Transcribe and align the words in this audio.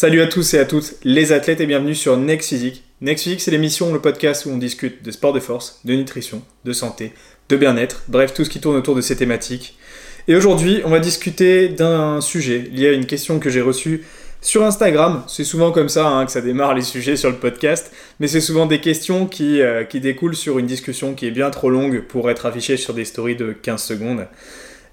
Salut 0.00 0.22
à 0.22 0.26
tous 0.26 0.54
et 0.54 0.58
à 0.58 0.64
toutes, 0.64 0.94
les 1.04 1.30
athlètes 1.30 1.60
et 1.60 1.66
bienvenue 1.66 1.94
sur 1.94 2.16
Next 2.16 2.48
Physique. 2.48 2.84
Next 3.02 3.24
Physique, 3.24 3.42
c'est 3.42 3.50
l'émission, 3.50 3.92
le 3.92 4.00
podcast 4.00 4.46
où 4.46 4.48
on 4.48 4.56
discute 4.56 5.04
de 5.04 5.10
sport 5.10 5.34
de 5.34 5.40
force, 5.40 5.82
de 5.84 5.92
nutrition, 5.92 6.40
de 6.64 6.72
santé, 6.72 7.12
de 7.50 7.56
bien-être, 7.58 8.04
bref, 8.08 8.32
tout 8.32 8.42
ce 8.46 8.48
qui 8.48 8.62
tourne 8.62 8.76
autour 8.76 8.94
de 8.94 9.02
ces 9.02 9.14
thématiques. 9.14 9.76
Et 10.26 10.34
aujourd'hui, 10.34 10.80
on 10.86 10.88
va 10.88 11.00
discuter 11.00 11.68
d'un 11.68 12.22
sujet 12.22 12.60
lié 12.72 12.88
à 12.88 12.92
une 12.92 13.04
question 13.04 13.38
que 13.38 13.50
j'ai 13.50 13.60
reçue 13.60 14.06
sur 14.40 14.64
Instagram. 14.64 15.22
C'est 15.28 15.44
souvent 15.44 15.70
comme 15.70 15.90
ça 15.90 16.06
hein, 16.08 16.24
que 16.24 16.32
ça 16.32 16.40
démarre 16.40 16.72
les 16.72 16.80
sujets 16.80 17.16
sur 17.16 17.28
le 17.28 17.36
podcast, 17.36 17.92
mais 18.20 18.26
c'est 18.26 18.40
souvent 18.40 18.64
des 18.64 18.80
questions 18.80 19.26
qui, 19.26 19.60
euh, 19.60 19.84
qui 19.84 20.00
découlent 20.00 20.34
sur 20.34 20.58
une 20.58 20.66
discussion 20.66 21.12
qui 21.12 21.26
est 21.26 21.30
bien 21.30 21.50
trop 21.50 21.68
longue 21.68 22.04
pour 22.08 22.30
être 22.30 22.46
affichée 22.46 22.78
sur 22.78 22.94
des 22.94 23.04
stories 23.04 23.36
de 23.36 23.52
15 23.52 23.82
secondes. 23.82 24.26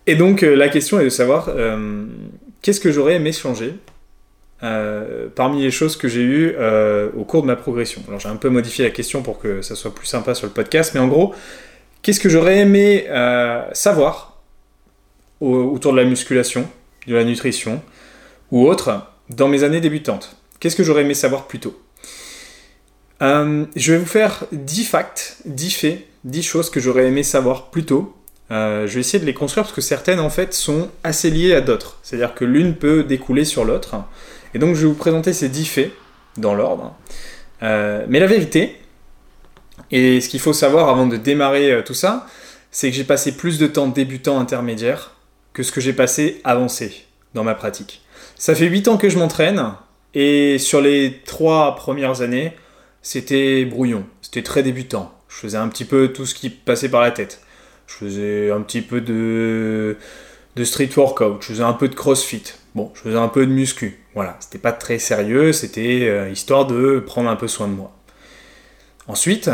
Et 0.05 0.15
donc, 0.15 0.43
euh, 0.43 0.53
la 0.53 0.67
question 0.67 0.99
est 0.99 1.05
de 1.05 1.09
savoir 1.09 1.47
euh, 1.47 2.03
qu'est-ce 2.61 2.81
que 2.81 2.91
j'aurais 2.91 3.15
aimé 3.15 3.31
changer 3.31 3.73
euh, 4.63 5.27
parmi 5.35 5.61
les 5.61 5.69
choses 5.69 5.95
que 5.97 6.07
j'ai 6.07 6.23
eues 6.23 6.55
euh, 6.57 7.09
au 7.15 7.23
cours 7.25 7.43
de 7.43 7.47
ma 7.47 7.55
progression. 7.55 8.01
Alors 8.07 8.19
j'ai 8.19 8.29
un 8.29 8.37
peu 8.37 8.49
modifié 8.49 8.83
la 8.83 8.89
question 8.89 9.21
pour 9.21 9.37
que 9.37 9.61
ça 9.61 9.75
soit 9.75 9.93
plus 9.93 10.07
sympa 10.07 10.33
sur 10.33 10.47
le 10.47 10.51
podcast, 10.51 10.91
mais 10.95 10.99
en 10.99 11.07
gros, 11.07 11.35
qu'est-ce 12.01 12.19
que 12.19 12.27
j'aurais 12.27 12.57
aimé 12.57 13.05
euh, 13.09 13.63
savoir 13.73 14.41
autour 15.39 15.91
de 15.91 15.97
la 15.97 16.05
musculation, 16.05 16.67
de 17.05 17.13
la 17.13 17.23
nutrition 17.23 17.83
ou 18.51 18.67
autre 18.67 19.03
dans 19.29 19.47
mes 19.47 19.63
années 19.63 19.79
débutantes? 19.79 20.35
Qu'est-ce 20.59 20.75
que 20.75 20.83
j'aurais 20.83 21.03
aimé 21.03 21.13
savoir 21.13 21.45
plus 21.45 21.59
tôt? 21.59 21.79
Je 23.21 23.91
vais 23.91 23.97
vous 23.97 24.05
faire 24.07 24.45
10 24.51 24.85
facts, 24.85 25.37
10 25.45 25.71
faits, 25.71 25.99
10 26.23 26.43
choses 26.43 26.69
que 26.71 26.79
j'aurais 26.79 27.05
aimé 27.05 27.21
savoir 27.21 27.69
plus 27.69 27.83
tôt 27.83 28.15
je 28.49 28.87
vais 28.87 29.01
essayer 29.01 29.19
de 29.19 29.25
les 29.25 29.33
construire 29.33 29.65
parce 29.65 29.75
que 29.75 29.81
certaines 29.81 30.19
en 30.19 30.29
fait 30.29 30.53
sont 30.53 30.89
assez 31.03 31.29
liées 31.29 31.53
à 31.53 31.61
d'autres. 31.61 31.99
C'est-à-dire 32.01 32.33
que 32.33 32.45
l'une 32.45 32.75
peut 32.75 33.03
découler 33.03 33.43
sur 33.43 33.65
l'autre. 33.65 33.97
Et 34.53 34.59
donc 34.59 34.75
je 34.75 34.81
vais 34.81 34.87
vous 34.87 34.93
présenter 34.93 35.33
ces 35.33 35.49
dix 35.49 35.65
faits 35.65 35.91
dans 36.37 36.53
l'ordre. 36.53 36.95
Euh, 37.63 38.05
mais 38.07 38.19
la 38.19 38.27
vérité, 38.27 38.77
et 39.91 40.21
ce 40.21 40.29
qu'il 40.29 40.39
faut 40.39 40.53
savoir 40.53 40.89
avant 40.89 41.07
de 41.07 41.17
démarrer 41.17 41.71
euh, 41.71 41.81
tout 41.81 41.93
ça, 41.93 42.27
c'est 42.71 42.89
que 42.89 42.95
j'ai 42.95 43.03
passé 43.03 43.35
plus 43.35 43.57
de 43.57 43.67
temps 43.67 43.87
débutant 43.87 44.39
intermédiaire 44.39 45.13
que 45.53 45.63
ce 45.63 45.71
que 45.71 45.81
j'ai 45.81 45.93
passé 45.93 46.41
avancé 46.43 47.05
dans 47.33 47.43
ma 47.43 47.55
pratique. 47.55 48.01
Ça 48.35 48.53
fait 48.53 48.67
8 48.67 48.87
ans 48.89 48.97
que 48.97 49.09
je 49.09 49.17
m'entraîne, 49.17 49.73
et 50.13 50.59
sur 50.59 50.81
les 50.81 51.21
3 51.25 51.75
premières 51.75 52.21
années, 52.21 52.53
c'était 53.01 53.65
brouillon, 53.65 54.05
c'était 54.21 54.43
très 54.43 54.63
débutant. 54.63 55.13
Je 55.27 55.35
faisais 55.35 55.57
un 55.57 55.67
petit 55.67 55.85
peu 55.85 56.09
tout 56.09 56.25
ce 56.25 56.35
qui 56.35 56.49
passait 56.49 56.89
par 56.89 57.01
la 57.01 57.11
tête. 57.11 57.41
Je 57.87 57.93
faisais 57.95 58.51
un 58.51 58.61
petit 58.61 58.81
peu 58.81 59.01
de, 59.01 59.97
de 60.55 60.63
street 60.63 60.89
workout, 60.95 61.37
je 61.41 61.47
faisais 61.47 61.63
un 61.63 61.73
peu 61.73 61.87
de 61.87 61.95
crossfit, 61.95 62.43
Bon, 62.75 62.91
je 62.93 63.01
faisais 63.01 63.17
un 63.17 63.27
peu 63.27 63.47
de 63.47 63.51
muscu. 63.51 63.99
Voilà, 64.17 64.35
c'était 64.39 64.57
pas 64.57 64.71
très 64.71 64.97
sérieux, 64.97 65.53
c'était 65.53 66.07
euh, 66.09 66.31
histoire 66.31 66.65
de 66.65 66.97
prendre 66.97 67.29
un 67.29 67.35
peu 67.35 67.47
soin 67.47 67.67
de 67.67 67.73
moi. 67.73 67.95
Ensuite, 69.07 69.47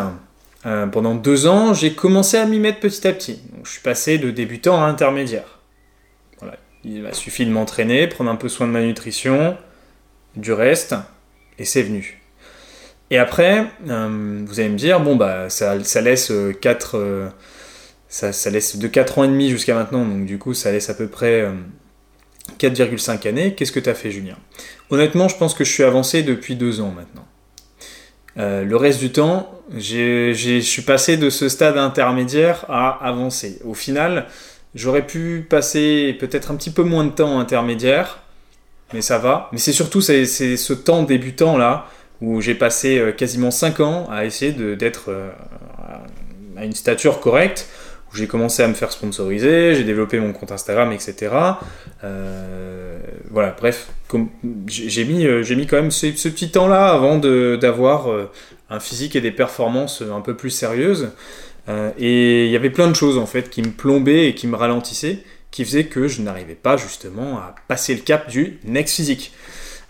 euh, 0.66 0.88
pendant 0.88 1.16
deux 1.16 1.48
ans, 1.48 1.74
j'ai 1.74 1.92
commencé 1.92 2.38
à 2.38 2.46
m'y 2.46 2.60
mettre 2.60 2.80
petit 2.80 3.06
à 3.06 3.12
petit. 3.12 3.42
je 3.66 3.70
suis 3.70 3.82
passé 3.82 4.20
de 4.20 4.32
débutant 4.32 4.82
à 4.82 4.86
intermédiaire. 4.86 5.60
Voilà, 6.40 6.56
il 6.86 7.02
m'a 7.02 7.12
suffi 7.12 7.46
de 7.46 7.52
m'entraîner, 7.52 8.08
prendre 8.08 8.32
un 8.32 8.38
peu 8.38 8.48
soin 8.48 8.66
de 8.66 8.72
ma 8.72 8.80
nutrition, 8.80 9.58
du 10.38 10.54
reste, 10.54 10.96
et 11.60 11.66
c'est 11.66 11.84
venu. 11.84 12.22
Et 13.10 13.18
après, 13.18 13.66
euh, 13.90 14.46
vous 14.46 14.62
allez 14.62 14.70
me 14.70 14.78
dire, 14.78 15.02
bon, 15.02 15.18
bah, 15.18 15.50
ça, 15.50 15.76
laisse 15.76 16.32
4. 16.62 17.32
Ça, 18.08 18.32
ça, 18.32 18.50
laisse 18.50 18.78
de 18.78 18.88
4 18.88 19.18
ans 19.18 19.24
et 19.26 19.28
demi 19.28 19.50
jusqu'à 19.50 19.76
maintenant, 19.76 20.06
donc 20.06 20.26
du 20.26 20.38
coup, 20.38 20.54
ça 20.54 20.72
laisse 20.72 20.90
à 20.90 20.94
peu 20.94 21.08
près 21.08 21.52
4,5 22.64 23.28
années, 23.28 23.54
qu'est-ce 23.54 23.72
que 23.72 23.80
tu 23.80 23.90
as 23.90 23.94
fait 23.94 24.12
Julien? 24.12 24.38
Honnêtement, 24.90 25.28
je 25.28 25.36
pense 25.36 25.54
que 25.54 25.64
je 25.64 25.72
suis 25.72 25.84
avancé 25.84 26.24
depuis 26.24 26.56
deux 26.56 26.80
ans 26.80 26.94
maintenant. 26.96 27.26
Euh, 28.38 28.64
le 28.64 28.76
reste 28.78 29.00
du 29.00 29.12
temps, 29.12 29.52
je 29.76 30.62
suis 30.62 30.82
passé 30.82 31.18
de 31.18 31.30
ce 31.30 31.50
stade 31.50 31.78
intermédiaire 31.78 32.66
à 32.70 33.06
avancer. 33.06 33.60
Au 33.66 33.74
final, 33.74 34.28
j'aurais 34.76 35.06
pu 35.06 35.46
passer 35.48 36.16
peut-être 36.20 36.52
un 36.52 36.56
petit 36.56 36.72
peu 36.72 36.84
moins 36.84 37.04
de 37.04 37.12
temps 37.12 37.40
intermédiaire, 37.40 38.20
mais 38.94 39.02
ça 39.02 39.18
va. 39.18 39.50
Mais 39.52 39.60
c'est 39.60 39.74
surtout 39.74 40.02
ce 40.02 40.74
temps 40.74 41.04
débutant 41.04 41.58
là 41.58 41.88
où 42.22 42.40
j'ai 42.40 42.56
passé 42.56 42.98
euh, 42.98 43.12
quasiment 43.12 43.52
5 43.52 43.82
ans 43.82 44.08
à 44.10 44.26
essayer 44.26 44.54
d'être 44.54 45.06
euh, 45.10 45.30
à 46.56 46.64
une 46.64 46.74
stature 46.74 47.20
correcte 47.20 47.68
j'ai 48.14 48.28
commencé 48.28 48.62
à 48.62 48.68
me 48.68 48.74
faire 48.74 48.92
sponsoriser, 48.92 49.74
j'ai 49.76 49.84
développé 49.84 50.20
mon 50.20 50.34
compte 50.34 50.52
Instagram, 50.52 50.92
etc. 50.92 51.32
Euh, 52.04 53.00
voilà, 53.32 53.56
bref, 53.58 53.90
j'ai 54.68 55.06
mis, 55.06 55.26
euh, 55.26 55.44
mis 55.56 55.66
quand 55.66 55.78
même 55.78 55.92
ce, 55.92 56.08
petit 56.08 56.52
temps-là 56.52 56.90
avant 56.90 57.18
d'avoir 57.18 58.12
euh, 58.12 58.30
un 58.70 58.80
physique 58.80 59.16
et 59.16 59.22
des 59.22 59.32
performances 59.32 60.02
un 60.02 60.22
peu 60.22 60.36
plus 60.36 60.52
sérieuses. 60.52 61.10
et 61.98 62.46
il 62.46 62.52
y 62.52 62.56
avait 62.56 62.70
plein 62.70 62.88
de 62.88 62.96
choses 62.96 63.18
en 63.18 63.26
fait 63.26 63.50
qui 63.50 63.62
me 63.62 63.72
plombaient 63.72 64.28
et 64.28 64.36
qui 64.36 64.48
me 64.48 64.56
ralentissaient, 64.56 65.20
qui 65.50 65.66
faisaient 65.66 65.86
que 65.86 66.08
je 66.08 66.22
n'arrivais 66.22 66.56
pas 66.56 66.78
justement 66.78 67.38
à 67.38 67.56
passer 67.68 67.96
le 67.96 68.02
cap 68.02 68.30
du 68.30 68.60
next 68.64 68.96
physique. 68.96 69.34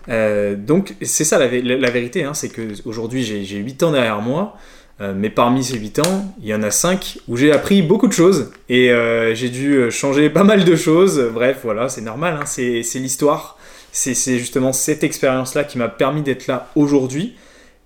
donc 0.08 0.94
c'est 1.02 1.24
ça 1.24 1.38
la, 1.38 1.90
vérité, 1.90 2.24
hein, 2.24 2.32
c'est 2.32 2.48
qu'aujourd'hui 2.48 3.22
j'ai 3.22 3.56
8 3.58 3.82
ans 3.82 3.92
derrière 3.92 4.20
moi, 4.20 4.56
mais 5.00 5.28
parmi 5.28 5.64
ces 5.64 5.76
8 5.76 5.98
ans, 6.00 6.34
il 6.40 6.46
y 6.46 6.54
en 6.54 6.62
a 6.62 6.70
5 6.70 7.18
où 7.26 7.36
j'ai 7.36 7.52
appris 7.52 7.82
beaucoup 7.82 8.06
de 8.06 8.12
choses 8.12 8.52
et 8.68 8.90
euh, 8.90 9.34
j'ai 9.34 9.48
dû 9.48 9.74
euh, 9.74 9.90
changer 9.90 10.30
pas 10.30 10.44
mal 10.44 10.64
de 10.64 10.76
choses. 10.76 11.30
Bref, 11.32 11.60
voilà, 11.64 11.88
c'est 11.88 12.00
normal, 12.00 12.38
hein, 12.40 12.46
c'est 12.46 12.82
l'histoire. 12.94 13.58
C'est 13.90 14.14
justement 14.38 14.72
cette 14.72 15.04
expérience-là 15.04 15.64
qui 15.64 15.78
m'a 15.78 15.88
permis 15.88 16.22
d'être 16.22 16.46
là 16.46 16.68
aujourd'hui. 16.74 17.36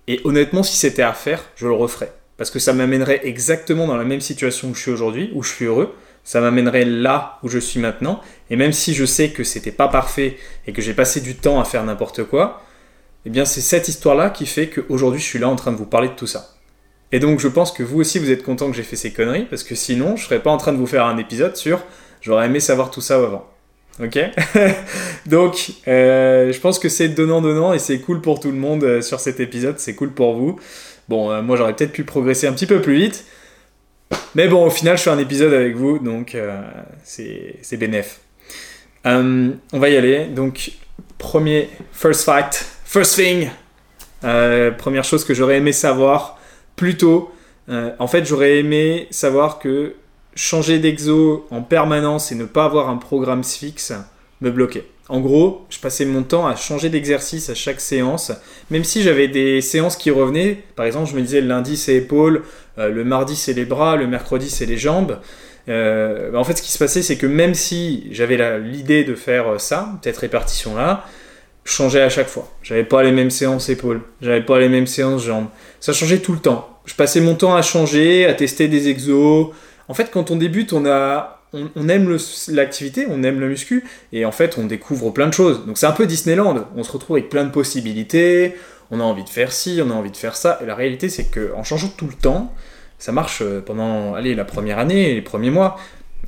Et 0.07 0.21
honnêtement, 0.23 0.63
si 0.63 0.75
c'était 0.75 1.03
à 1.03 1.13
faire, 1.13 1.43
je 1.55 1.67
le 1.67 1.73
referais. 1.73 2.11
Parce 2.37 2.49
que 2.49 2.57
ça 2.57 2.73
m'amènerait 2.73 3.21
exactement 3.27 3.85
dans 3.85 3.97
la 3.97 4.05
même 4.05 4.21
situation 4.21 4.69
où 4.69 4.75
je 4.75 4.81
suis 4.81 4.91
aujourd'hui, 4.91 5.31
où 5.35 5.43
je 5.43 5.49
suis 5.49 5.65
heureux. 5.65 5.93
Ça 6.23 6.41
m'amènerait 6.41 6.85
là 6.85 7.37
où 7.43 7.49
je 7.49 7.59
suis 7.59 7.79
maintenant. 7.79 8.21
Et 8.49 8.55
même 8.55 8.73
si 8.73 8.93
je 8.93 9.05
sais 9.05 9.29
que 9.29 9.43
c'était 9.43 9.71
pas 9.71 9.87
parfait 9.87 10.37
et 10.65 10.73
que 10.73 10.81
j'ai 10.81 10.93
passé 10.93 11.21
du 11.21 11.35
temps 11.35 11.59
à 11.59 11.63
faire 11.65 11.83
n'importe 11.83 12.23
quoi, 12.23 12.63
eh 13.25 13.29
bien 13.29 13.45
c'est 13.45 13.61
cette 13.61 13.87
histoire-là 13.87 14.29
qui 14.29 14.45
fait 14.45 14.69
qu'aujourd'hui 14.69 15.19
je 15.19 15.25
suis 15.25 15.39
là 15.39 15.49
en 15.49 15.55
train 15.55 15.71
de 15.71 15.77
vous 15.77 15.85
parler 15.85 16.07
de 16.07 16.13
tout 16.13 16.27
ça. 16.27 16.55
Et 17.11 17.19
donc 17.19 17.39
je 17.39 17.47
pense 17.47 17.71
que 17.71 17.83
vous 17.83 17.99
aussi 17.99 18.19
vous 18.19 18.31
êtes 18.31 18.43
content 18.43 18.69
que 18.69 18.75
j'ai 18.75 18.83
fait 18.83 18.95
ces 18.95 19.11
conneries, 19.11 19.45
parce 19.45 19.63
que 19.63 19.75
sinon 19.75 20.15
je 20.15 20.25
serais 20.25 20.39
pas 20.39 20.51
en 20.51 20.57
train 20.57 20.73
de 20.73 20.77
vous 20.77 20.87
faire 20.87 21.05
un 21.05 21.17
épisode 21.17 21.55
sur 21.55 21.81
j'aurais 22.21 22.45
aimé 22.45 22.59
savoir 22.59 22.91
tout 22.91 23.01
ça 23.01 23.15
avant. 23.15 23.47
Ok 24.01 24.17
Donc 25.25 25.71
euh, 25.87 26.53
je 26.53 26.59
pense 26.59 26.79
que 26.79 26.87
c'est 26.87 27.09
donnant-donnant 27.09 27.73
et 27.73 27.79
c'est 27.79 27.99
cool 27.99 28.21
pour 28.21 28.39
tout 28.39 28.51
le 28.51 28.57
monde 28.57 28.83
euh, 28.83 29.01
sur 29.01 29.19
cet 29.19 29.39
épisode, 29.39 29.79
c'est 29.79 29.95
cool 29.95 30.11
pour 30.11 30.35
vous. 30.35 30.59
Bon, 31.09 31.31
euh, 31.31 31.41
moi 31.41 31.57
j'aurais 31.57 31.75
peut-être 31.75 31.91
pu 31.91 32.03
progresser 32.03 32.47
un 32.47 32.53
petit 32.53 32.67
peu 32.67 32.81
plus 32.81 32.95
vite, 32.95 33.25
mais 34.35 34.47
bon, 34.47 34.65
au 34.65 34.69
final 34.69 34.97
je 34.97 35.03
fais 35.03 35.09
un 35.09 35.17
épisode 35.17 35.53
avec 35.53 35.75
vous, 35.75 35.97
donc 35.97 36.37
c'est 37.03 37.77
bénéf. 37.77 38.19
on 39.05 39.57
va 39.73 39.89
y 39.89 39.97
aller. 39.97 40.25
Donc, 40.25 40.71
premier, 41.17 41.69
first 41.91 42.23
fact, 42.23 42.63
first 42.85 43.15
thing. 43.15 43.49
première 44.21 45.03
chose 45.03 45.25
que 45.25 45.33
j'aurais 45.33 45.57
aimé 45.57 45.71
savoir 45.71 46.38
Plutôt, 46.79 47.29
euh, 47.67 47.91
en 47.99 48.07
fait, 48.07 48.25
j'aurais 48.25 48.59
aimé 48.59 49.07
savoir 49.11 49.59
que 49.59 49.95
changer 50.33 50.79
d'exo 50.79 51.45
en 51.51 51.61
permanence 51.61 52.31
et 52.31 52.35
ne 52.35 52.45
pas 52.45 52.63
avoir 52.63 52.87
un 52.87 52.95
programme 52.95 53.43
fixe 53.43 53.91
me 54.39 54.49
bloquait. 54.49 54.85
En 55.09 55.19
gros, 55.19 55.65
je 55.69 55.77
passais 55.79 56.05
mon 56.05 56.23
temps 56.23 56.47
à 56.47 56.55
changer 56.55 56.87
d'exercice 56.87 57.49
à 57.49 57.53
chaque 57.53 57.81
séance, 57.81 58.31
même 58.69 58.85
si 58.85 59.03
j'avais 59.03 59.27
des 59.27 59.59
séances 59.59 59.97
qui 59.97 60.09
revenaient. 60.09 60.63
Par 60.77 60.85
exemple, 60.85 61.09
je 61.11 61.17
me 61.17 61.21
disais 61.21 61.41
le 61.41 61.49
lundi 61.49 61.75
c'est 61.75 61.95
épaules, 61.95 62.43
euh, 62.77 62.87
le 62.87 63.03
mardi 63.03 63.35
c'est 63.35 63.51
les 63.51 63.65
bras, 63.65 63.97
le 63.97 64.07
mercredi 64.07 64.49
c'est 64.49 64.65
les 64.65 64.77
jambes. 64.77 65.19
Euh, 65.67 66.33
en 66.33 66.45
fait, 66.45 66.57
ce 66.57 66.61
qui 66.61 66.71
se 66.71 66.77
passait, 66.77 67.01
c'est 67.01 67.17
que 67.17 67.27
même 67.27 67.55
si 67.55 68.07
j'avais 68.11 68.57
l'idée 68.59 69.03
de 69.03 69.15
faire 69.15 69.59
ça, 69.59 69.99
cette 70.01 70.17
répartition-là, 70.17 71.03
je 71.69 71.75
changeais 71.75 72.01
à 72.01 72.09
chaque 72.09 72.27
fois. 72.27 72.51
J'avais 72.63 72.83
pas 72.83 73.03
les 73.03 73.11
mêmes 73.11 73.29
séances 73.29 73.69
épaules, 73.69 74.01
j'avais 74.21 74.41
pas 74.41 74.59
les 74.59 74.69
mêmes 74.69 74.87
séances 74.87 75.23
jambes. 75.23 75.47
Ça 75.79 75.93
changeait 75.93 76.19
tout 76.19 76.33
le 76.33 76.39
temps 76.39 76.79
je 76.89 76.95
passais 76.95 77.21
mon 77.21 77.35
temps 77.35 77.55
à 77.55 77.61
changer, 77.61 78.25
à 78.25 78.33
tester 78.33 78.67
des 78.67 78.89
exos. 78.89 79.49
En 79.87 79.93
fait, 79.93 80.09
quand 80.11 80.31
on 80.31 80.35
débute, 80.35 80.73
on 80.73 80.87
a, 80.87 81.43
on, 81.53 81.87
aime 81.87 82.17
l'activité, 82.47 83.05
on 83.07 83.21
aime 83.21 83.39
le 83.39 83.47
muscu, 83.47 83.85
et 84.11 84.25
en 84.25 84.31
fait, 84.31 84.57
on 84.57 84.65
découvre 84.65 85.11
plein 85.11 85.27
de 85.27 85.33
choses. 85.33 85.67
Donc 85.67 85.77
c'est 85.77 85.85
un 85.85 85.91
peu 85.91 86.07
Disneyland. 86.07 86.67
On 86.75 86.83
se 86.83 86.91
retrouve 86.91 87.17
avec 87.17 87.29
plein 87.29 87.43
de 87.43 87.51
possibilités. 87.51 88.55
On 88.89 88.99
a 88.99 89.03
envie 89.03 89.23
de 89.23 89.29
faire 89.29 89.51
ci, 89.51 89.81
on 89.85 89.91
a 89.91 89.93
envie 89.93 90.09
de 90.09 90.17
faire 90.17 90.35
ça. 90.35 90.59
Et 90.63 90.65
la 90.65 90.73
réalité, 90.73 91.09
c'est 91.09 91.25
qu'en 91.25 91.63
changeant 91.63 91.89
tout 91.89 92.07
le 92.07 92.13
temps, 92.13 92.55
ça 92.97 93.11
marche 93.11 93.43
euh, 93.43 93.61
pendant, 93.61 94.15
allez, 94.15 94.33
la 94.33 94.45
première 94.45 94.79
année, 94.79 95.13
les 95.13 95.21
premiers 95.21 95.51
mois. 95.51 95.77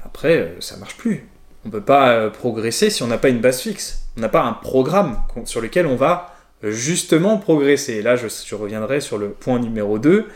Après, 0.06 0.38
euh, 0.38 0.48
ça 0.60 0.78
marche 0.78 0.96
plus. 0.96 1.28
On 1.66 1.72
peut 1.72 1.82
pas 1.82 2.10
euh, 2.10 2.30
progresser 2.30 2.92
si 2.92 3.02
on 3.02 3.08
n'a 3.08 3.18
pas 3.18 3.30
une 3.30 3.40
base 3.40 3.62
fixe. 3.62 4.01
On 4.18 4.22
n'a 4.22 4.30
pas 4.30 4.44
un 4.44 4.54
programme 4.54 5.18
sur 5.46 5.62
lequel 5.62 5.88
on 5.88 5.96
va 5.96 6.36
justement 6.64 7.38
progresser. 7.38 8.02
Là, 8.02 8.16
je, 8.16 8.28
je 8.28 8.56
reviendrai 8.56 9.02
sur 9.02 9.18
le 9.18 9.30
point 9.30 9.60
numéro 9.60 10.00
2. 10.00 10.28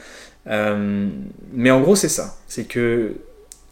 Euh, 0.48 1.08
mais 1.54 1.72
en 1.72 1.82
gros, 1.82 1.96
c'est 1.96 2.10
ça. 2.10 2.38
C'est 2.48 2.66
que 2.66 3.16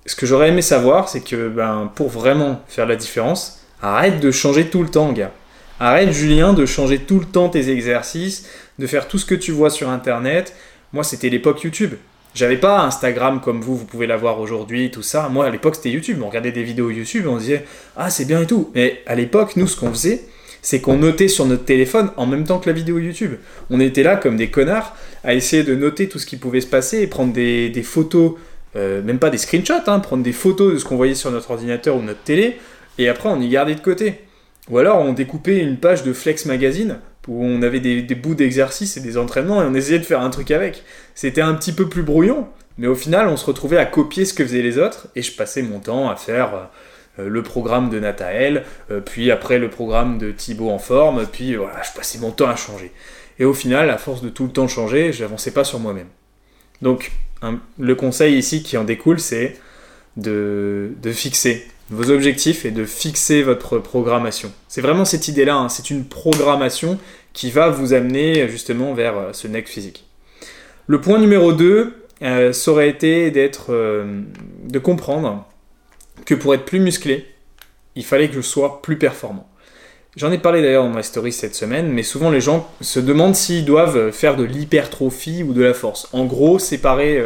ce 0.05 0.15
que 0.15 0.25
j'aurais 0.25 0.49
aimé 0.49 0.61
savoir, 0.61 1.09
c'est 1.09 1.21
que 1.21 1.49
ben, 1.49 1.91
pour 1.95 2.09
vraiment 2.09 2.61
faire 2.67 2.85
la 2.85 2.95
différence, 2.95 3.61
arrête 3.81 4.19
de 4.19 4.31
changer 4.31 4.69
tout 4.69 4.83
le 4.83 4.89
temps, 4.89 5.11
gars. 5.11 5.31
Arrête, 5.79 6.11
Julien, 6.11 6.53
de 6.53 6.65
changer 6.65 6.99
tout 6.99 7.19
le 7.19 7.25
temps 7.25 7.49
tes 7.49 7.69
exercices, 7.69 8.47
de 8.79 8.87
faire 8.87 9.07
tout 9.07 9.17
ce 9.17 9.25
que 9.25 9.35
tu 9.35 9.51
vois 9.51 9.69
sur 9.69 9.89
Internet. 9.89 10.55
Moi, 10.91 11.03
c'était 11.03 11.29
l'époque 11.29 11.63
YouTube. 11.63 11.95
J'avais 12.35 12.57
pas 12.57 12.81
Instagram 12.81 13.41
comme 13.41 13.61
vous, 13.61 13.77
vous 13.77 13.85
pouvez 13.85 14.07
l'avoir 14.07 14.39
aujourd'hui, 14.39 14.89
tout 14.89 15.03
ça. 15.03 15.29
Moi, 15.29 15.45
à 15.45 15.49
l'époque, 15.51 15.75
c'était 15.75 15.91
YouTube. 15.91 16.19
On 16.23 16.27
regardait 16.29 16.51
des 16.51 16.63
vidéos 16.63 16.89
YouTube 16.89 17.25
on 17.27 17.37
disait 17.37 17.65
Ah, 17.95 18.09
c'est 18.09 18.25
bien 18.25 18.41
et 18.41 18.47
tout. 18.47 18.71
Mais 18.73 19.03
à 19.05 19.13
l'époque, 19.13 19.55
nous, 19.55 19.67
ce 19.67 19.77
qu'on 19.79 19.91
faisait, 19.91 20.23
c'est 20.63 20.81
qu'on 20.81 20.97
notait 20.97 21.27
sur 21.27 21.45
notre 21.45 21.65
téléphone 21.65 22.09
en 22.17 22.25
même 22.25 22.45
temps 22.45 22.57
que 22.57 22.67
la 22.67 22.73
vidéo 22.73 22.97
YouTube. 22.97 23.33
On 23.69 23.79
était 23.79 24.01
là 24.01 24.15
comme 24.15 24.37
des 24.37 24.49
connards 24.49 24.95
à 25.23 25.35
essayer 25.35 25.63
de 25.63 25.75
noter 25.75 26.09
tout 26.09 26.17
ce 26.17 26.25
qui 26.25 26.37
pouvait 26.37 26.61
se 26.61 26.67
passer 26.67 27.01
et 27.01 27.07
prendre 27.07 27.33
des, 27.33 27.83
photos, 27.83 28.33
euh, 28.75 29.03
même 29.03 29.19
pas 29.19 29.29
des 29.29 29.37
screenshots, 29.37 29.87
hein, 29.87 29.99
prendre 29.99 30.23
des 30.23 30.31
photos 30.31 30.73
de 30.73 30.79
ce 30.79 30.85
qu'on 30.85 30.95
voyait 30.95 31.15
sur 31.15 31.29
notre 31.31 31.51
ordinateur 31.51 31.97
ou 31.97 32.01
notre 32.01 32.23
télé, 32.23 32.57
et 32.97 33.09
après 33.09 33.29
on 33.29 33.41
y 33.41 33.49
gardait 33.49 33.75
de 33.75 33.81
côté. 33.81 34.21
Ou 34.69 34.77
alors 34.77 34.99
on 34.99 35.11
découpait 35.11 35.59
une 35.59 35.77
page 35.77 36.03
de 36.03 36.13
Flex 36.13 36.45
Magazine 36.45 36.97
où 37.27 37.43
on 37.43 37.61
avait 37.61 37.79
des, 37.79 38.15
bouts 38.15 38.35
d'exercice 38.35 38.97
et 38.97 39.01
des 39.01 39.17
entraînements 39.17 39.61
et 39.61 39.65
on 39.65 39.73
essayait 39.73 39.99
de 39.99 40.05
faire 40.05 40.21
un 40.21 40.29
truc 40.29 40.51
avec. 40.51 40.83
C'était 41.15 41.41
un 41.41 41.53
petit 41.53 41.71
peu 41.71 41.87
plus 41.87 42.03
brouillon, 42.03 42.47
mais 42.77 42.87
au 42.87 42.95
final 42.95 43.27
on 43.27 43.37
se 43.37 43.45
retrouvait 43.45 43.77
à 43.77 43.85
copier 43.85 44.25
ce 44.25 44.33
que 44.33 44.43
faisaient 44.43 44.61
les 44.61 44.77
autres 44.77 45.07
et 45.15 45.21
je 45.21 45.35
passais 45.35 45.61
mon 45.61 45.79
temps 45.79 46.09
à 46.09 46.15
faire 46.15 46.69
euh, 47.19 47.29
le 47.29 47.43
programme 47.43 47.89
de 47.89 47.99
Nathael, 47.99 48.63
euh, 48.91 48.99
puis 48.99 49.31
après 49.31 49.59
le 49.59 49.69
programme 49.69 50.17
de 50.17 50.31
Thibaut 50.31 50.69
en 50.69 50.79
forme, 50.79 51.25
puis 51.25 51.55
voilà, 51.55 51.81
je 51.83 51.97
passais 51.97 52.19
mon 52.19 52.31
temps 52.31 52.49
à 52.49 52.55
changer. 52.55 52.91
Et 53.39 53.45
au 53.45 53.53
final, 53.53 53.89
à 53.89 53.97
force 53.97 54.21
de 54.21 54.29
tout 54.29 54.45
le 54.45 54.51
temps 54.51 54.67
changer, 54.67 55.11
j'avançais 55.13 55.51
pas 55.51 55.63
sur 55.63 55.79
moi-même. 55.79 56.09
Donc 56.81 57.11
le 57.79 57.95
conseil 57.95 58.37
ici 58.37 58.63
qui 58.63 58.77
en 58.77 58.83
découle, 58.83 59.19
c'est 59.19 59.57
de 60.17 60.93
fixer 61.11 61.65
vos 61.89 62.09
objectifs 62.11 62.65
et 62.65 62.71
de 62.71 62.85
fixer 62.85 63.43
votre 63.43 63.77
programmation. 63.77 64.51
C'est 64.67 64.81
vraiment 64.81 65.05
cette 65.05 65.27
idée-là, 65.27 65.55
hein. 65.55 65.69
c'est 65.69 65.89
une 65.89 66.05
programmation 66.05 66.97
qui 67.33 67.51
va 67.51 67.69
vous 67.69 67.93
amener 67.93 68.47
justement 68.47 68.93
vers 68.93 69.17
euh, 69.17 69.33
ce 69.33 69.47
neck 69.47 69.67
physique. 69.67 70.05
Le 70.87 71.01
point 71.01 71.19
numéro 71.19 71.53
2, 71.53 71.93
euh, 72.21 72.53
ça 72.53 72.71
aurait 72.71 72.89
été 72.89 73.31
d'être, 73.31 73.67
euh, 73.69 74.21
de 74.65 74.79
comprendre 74.79 75.45
que 76.25 76.35
pour 76.35 76.53
être 76.53 76.65
plus 76.65 76.79
musclé, 76.79 77.25
il 77.95 78.05
fallait 78.05 78.29
que 78.29 78.35
je 78.35 78.41
sois 78.41 78.81
plus 78.81 78.97
performant. 78.97 79.49
J'en 80.15 80.31
ai 80.31 80.37
parlé 80.37 80.61
d'ailleurs 80.61 80.83
dans 80.83 80.89
ma 80.89 81.01
story 81.01 81.31
cette 81.31 81.55
semaine, 81.55 81.91
mais 81.91 82.03
souvent 82.03 82.29
les 82.29 82.41
gens 82.41 82.69
se 82.81 82.99
demandent 82.99 83.35
s'ils 83.35 83.65
doivent 83.65 84.11
faire 84.11 84.35
de 84.35 84.43
l'hypertrophie 84.43 85.41
ou 85.41 85.53
de 85.53 85.63
la 85.63 85.73
force. 85.73 86.07
En 86.13 86.25
gros, 86.25 86.59
séparer 86.59 87.19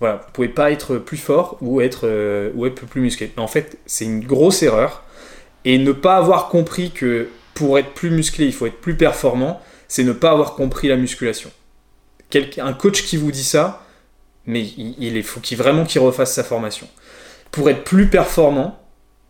voilà, 0.00 0.16
vous 0.16 0.32
pouvez 0.32 0.48
pas 0.48 0.70
être 0.70 0.96
plus 0.96 1.18
fort 1.18 1.58
ou 1.60 1.82
être, 1.82 2.02
euh, 2.04 2.50
ou 2.54 2.66
être 2.66 2.86
plus 2.86 3.02
musclé. 3.02 3.30
En 3.36 3.46
fait, 3.46 3.78
c'est 3.84 4.06
une 4.06 4.24
grosse 4.24 4.62
erreur. 4.62 5.04
Et 5.66 5.76
ne 5.76 5.92
pas 5.92 6.16
avoir 6.16 6.48
compris 6.48 6.90
que 6.90 7.28
pour 7.52 7.78
être 7.78 7.92
plus 7.92 8.10
musclé, 8.10 8.46
il 8.46 8.52
faut 8.54 8.66
être 8.66 8.80
plus 8.80 8.96
performant, 8.96 9.60
c'est 9.88 10.04
ne 10.04 10.12
pas 10.12 10.30
avoir 10.30 10.54
compris 10.54 10.88
la 10.88 10.96
musculation. 10.96 11.50
un 12.58 12.72
coach 12.72 13.02
qui 13.02 13.18
vous 13.18 13.30
dit 13.30 13.44
ça, 13.44 13.84
mais 14.46 14.62
il, 14.62 15.22
faut 15.22 15.40
qu'il 15.40 15.58
vraiment 15.58 15.84
qu'il 15.84 16.00
refasse 16.00 16.32
sa 16.32 16.44
formation. 16.44 16.88
Pour 17.50 17.68
être 17.68 17.84
plus 17.84 18.08
performant, 18.08 18.82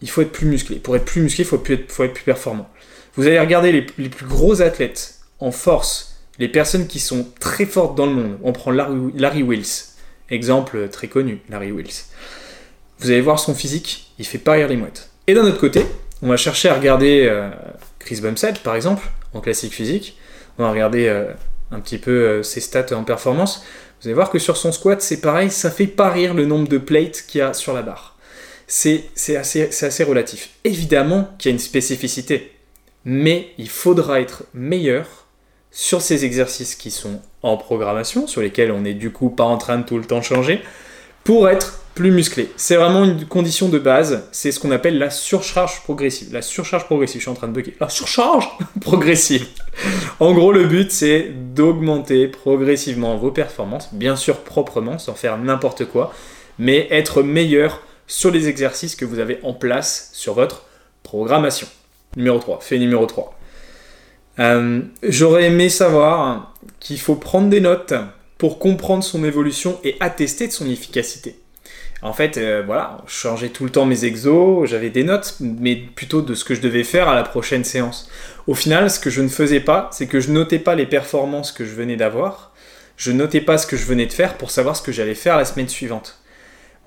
il 0.03 0.09
faut 0.09 0.23
être 0.23 0.31
plus 0.31 0.47
musclé. 0.47 0.77
Pour 0.77 0.95
être 0.95 1.05
plus 1.05 1.21
musclé, 1.21 1.43
il 1.43 1.49
faut, 1.49 1.57
être, 1.67 2.13
plus 2.13 2.23
performant. 2.25 2.71
Vous 3.17 3.27
allez 3.27 3.41
regarder 3.41 3.73
les, 3.73 3.87
les, 3.99 4.09
plus 4.09 4.27
gros 4.27 4.63
athlètes 4.63 5.19
en 5.41 5.51
force, 5.51 6.21
les 6.39 6.49
personnes 6.49 6.87
qui 6.87 7.01
sont 7.01 7.27
très 7.41 7.67
fortes 7.67 7.97
dans 7.97 8.07
le 8.07 8.13
monde. 8.13 8.39
On 8.45 8.53
prend 8.53 8.71
Larry, 8.71 8.97
Larry 9.17 9.43
Wills, 9.43 9.90
Exemple 10.31 10.89
très 10.89 11.09
connu, 11.09 11.41
Larry 11.49 11.73
Wills. 11.73 12.05
Vous 13.01 13.11
allez 13.11 13.21
voir 13.21 13.39
son 13.39 13.55
physique, 13.55 14.13
il 14.19 14.27
fait 14.27 14.39
pas 14.39 14.53
rire 14.53 14.69
les 14.69 14.77
mouettes. 14.77 15.11
Et 15.27 15.35
d'un 15.35 15.45
autre 15.45 15.59
côté, 15.59 15.87
on 16.23 16.29
va 16.29 16.37
chercher 16.37 16.69
à 16.69 16.75
regarder 16.75 17.27
euh, 17.31 17.49
Chris 17.99 18.21
Bumstead, 18.21 18.59
par 18.59 18.77
exemple, 18.77 19.09
en 19.33 19.41
classique 19.41 19.73
physique. 19.73 20.19
On 20.59 20.65
va 20.65 20.71
regarder 20.71 21.09
euh, 21.09 21.33
un 21.71 21.81
petit 21.81 21.99
peu 21.99 22.11
euh, 22.11 22.43
ses 22.43 22.61
stats 22.61 22.95
en 22.95 23.05
performance. 23.05 23.65
Vous 24.01 24.09
allez 24.09 24.15
voir 24.15 24.31
que 24.31 24.39
sur 24.39 24.57
son 24.57 24.73
squat, 24.73 25.01
c'est 25.01 25.21
pareil, 25.21 25.51
ça 25.51 25.71
fait 25.71 25.87
pas 25.87 26.11
rire 26.11 26.35
le 26.35 26.45
nombre 26.45 26.69
de 26.69 26.79
plates 26.79 27.25
qu'il 27.27 27.39
y 27.39 27.43
a 27.43 27.55
sur 27.55 27.73
la 27.73 27.83
barre. 27.83 28.17
C'est 28.67 29.11
assez, 29.37 29.63
assez 29.63 30.05
relatif. 30.05 30.51
Évidemment 30.65 31.31
qu'il 31.39 31.49
y 31.49 31.53
a 31.53 31.55
une 31.55 31.59
spécificité, 31.59 32.53
mais 33.05 33.49
il 33.59 33.69
faudra 33.69 34.21
être 34.21 34.45
meilleur 34.55 35.27
sur 35.73 36.03
ces 36.03 36.25
exercices 36.25 36.75
qui 36.75 36.91
sont 36.91 37.21
en 37.43 37.57
programmation, 37.57 38.27
sur 38.27 38.41
lesquels 38.41 38.73
on 38.73 38.81
n'est 38.81 38.95
du 38.95 39.11
coup 39.11 39.31
pas 39.31 39.45
en 39.45 39.57
train 39.57 39.79
de 39.79 39.85
tout 39.85 39.99
le 39.99 40.05
temps 40.05 40.23
changer, 40.23 40.63
pour 41.25 41.49
être 41.49 41.81
plus 41.95 42.11
musclé. 42.11 42.51
C'est 42.57 42.77
vraiment 42.77 43.05
une 43.05 43.27
condition 43.27 43.69
de 43.69 43.79
base, 43.79 44.25
c'est 44.33 44.53
ce 44.53 44.61
qu'on 44.61 44.71
appelle 44.71 44.99
la 44.99 45.11
surcharge 45.11 45.83
progressive. 45.83 46.33
La 46.33 46.43
surcharge 46.43 46.85
progressive, 46.85 47.21
je 47.21 47.25
suis 47.25 47.31
en 47.31 47.35
train 47.35 47.49
de 47.49 47.53
bugger. 47.53 47.77
La 47.81 47.89
surcharge 47.89 48.49
progressive. 48.81 49.47
En 50.19 50.33
gros, 50.33 50.53
le 50.53 50.65
but, 50.65 50.91
c'est 50.91 51.31
d'augmenter 51.55 52.29
progressivement 52.29 53.17
vos 53.17 53.31
performances, 53.31 53.93
bien 53.93 54.17
sûr 54.17 54.39
proprement, 54.41 54.99
sans 54.99 55.15
faire 55.15 55.39
n'importe 55.39 55.85
quoi, 55.85 56.13
mais 56.59 56.87
être 56.91 57.23
meilleur 57.23 57.83
sur 58.07 58.31
les 58.31 58.49
exercices 58.49 58.97
que 58.97 59.05
vous 59.05 59.19
avez 59.19 59.39
en 59.43 59.53
place 59.53 60.11
sur 60.13 60.35
votre 60.35 60.65
programmation. 61.03 61.69
Numéro 62.17 62.39
3, 62.39 62.61
fait 62.61 62.79
numéro 62.79 63.07
3. 63.07 63.40
Euh, 64.39 64.81
j'aurais 65.03 65.45
aimé 65.45 65.69
savoir 65.69 66.55
qu'il 66.79 67.01
faut 67.01 67.17
prendre 67.17 67.49
des 67.49 67.61
notes 67.61 67.95
pour 68.39 68.59
comprendre 68.59 69.05
son 69.05 69.25
évolution 69.25 69.79
et 69.85 69.97
attester 70.01 70.47
de 70.47 70.53
son 70.53 70.69
efficacité. 70.71 71.37
En 72.03 72.15
fait, 72.15 72.39
euh, 72.39 72.63
voilà, 72.65 72.99
je 73.07 73.13
changeais 73.13 73.51
tout 73.51 73.65
le 73.65 73.71
temps 73.71 73.85
mes 73.85 74.07
exos, 74.07 74.69
j'avais 74.69 74.89
des 74.89 75.05
notes, 75.05 75.37
mais 75.41 75.77
plutôt 75.77 76.23
de 76.23 76.35
ce 76.35 76.45
que 76.45 76.55
je 76.55 76.63
devais 76.63 76.85
faire 76.85 77.09
à 77.09 77.15
la 77.15 77.25
prochaine 77.25 77.65
séance. 77.65 78.09
Au 78.47 78.55
final, 78.55 78.91
ce 78.91 78.99
que 78.99 79.11
je 79.11 79.21
ne 79.21 79.29
faisais 79.29 79.61
pas, 79.61 79.91
c'est 79.93 80.07
que 80.07 80.21
je 80.21 80.31
notais 80.31 80.59
pas 80.59 80.75
les 80.75 80.87
performances 80.87 81.53
que 81.53 81.67
je 81.67 81.75
venais 81.75 81.97
d'avoir, 81.97 82.53
je 82.97 83.13
notais 83.13 83.43
pas 83.43 83.59
ce 83.59 83.67
que 83.67 83.77
je 83.77 83.85
venais 83.85 84.07
de 84.07 84.13
faire 84.13 84.39
pour 84.39 84.51
savoir 84.51 84.77
ce 84.77 84.83
que 84.83 84.93
j'allais 84.93 85.15
faire 85.15 85.37
la 85.37 85.45
semaine 85.45 85.69
suivante. 85.69 86.19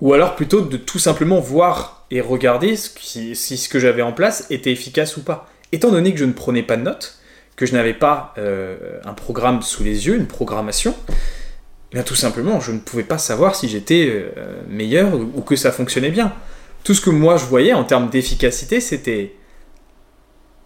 Ou 0.00 0.12
alors 0.12 0.34
plutôt 0.34 0.60
de 0.60 0.76
tout 0.76 0.98
simplement 0.98 1.38
voir 1.38 2.06
et 2.10 2.20
regarder 2.20 2.76
si 2.76 3.36
ce 3.36 3.68
que 3.68 3.78
j'avais 3.78 4.02
en 4.02 4.12
place 4.12 4.46
était 4.50 4.72
efficace 4.72 5.16
ou 5.16 5.22
pas. 5.22 5.48
Étant 5.70 5.92
donné 5.92 6.12
que 6.12 6.18
je 6.18 6.24
ne 6.24 6.32
prenais 6.32 6.64
pas 6.64 6.76
de 6.76 6.82
notes, 6.82 7.18
que 7.56 7.66
je 7.66 7.72
n'avais 7.72 7.94
pas 7.94 8.34
euh, 8.38 8.98
un 9.04 9.14
programme 9.14 9.62
sous 9.62 9.84
les 9.84 10.06
yeux, 10.06 10.16
une 10.16 10.26
programmation, 10.26 10.94
eh 11.96 12.02
tout 12.02 12.16
simplement, 12.16 12.60
je 12.60 12.72
ne 12.72 12.78
pouvais 12.78 13.04
pas 13.04 13.18
savoir 13.18 13.54
si 13.54 13.68
j'étais 13.68 14.08
euh, 14.10 14.62
meilleur 14.68 15.14
ou 15.14 15.40
que 15.42 15.54
ça 15.54 15.70
fonctionnait 15.70 16.10
bien. 16.10 16.32
Tout 16.82 16.92
ce 16.92 17.00
que 17.00 17.10
moi 17.10 17.36
je 17.36 17.44
voyais 17.44 17.72
en 17.72 17.84
termes 17.84 18.10
d'efficacité, 18.10 18.80
c'était 18.80 19.34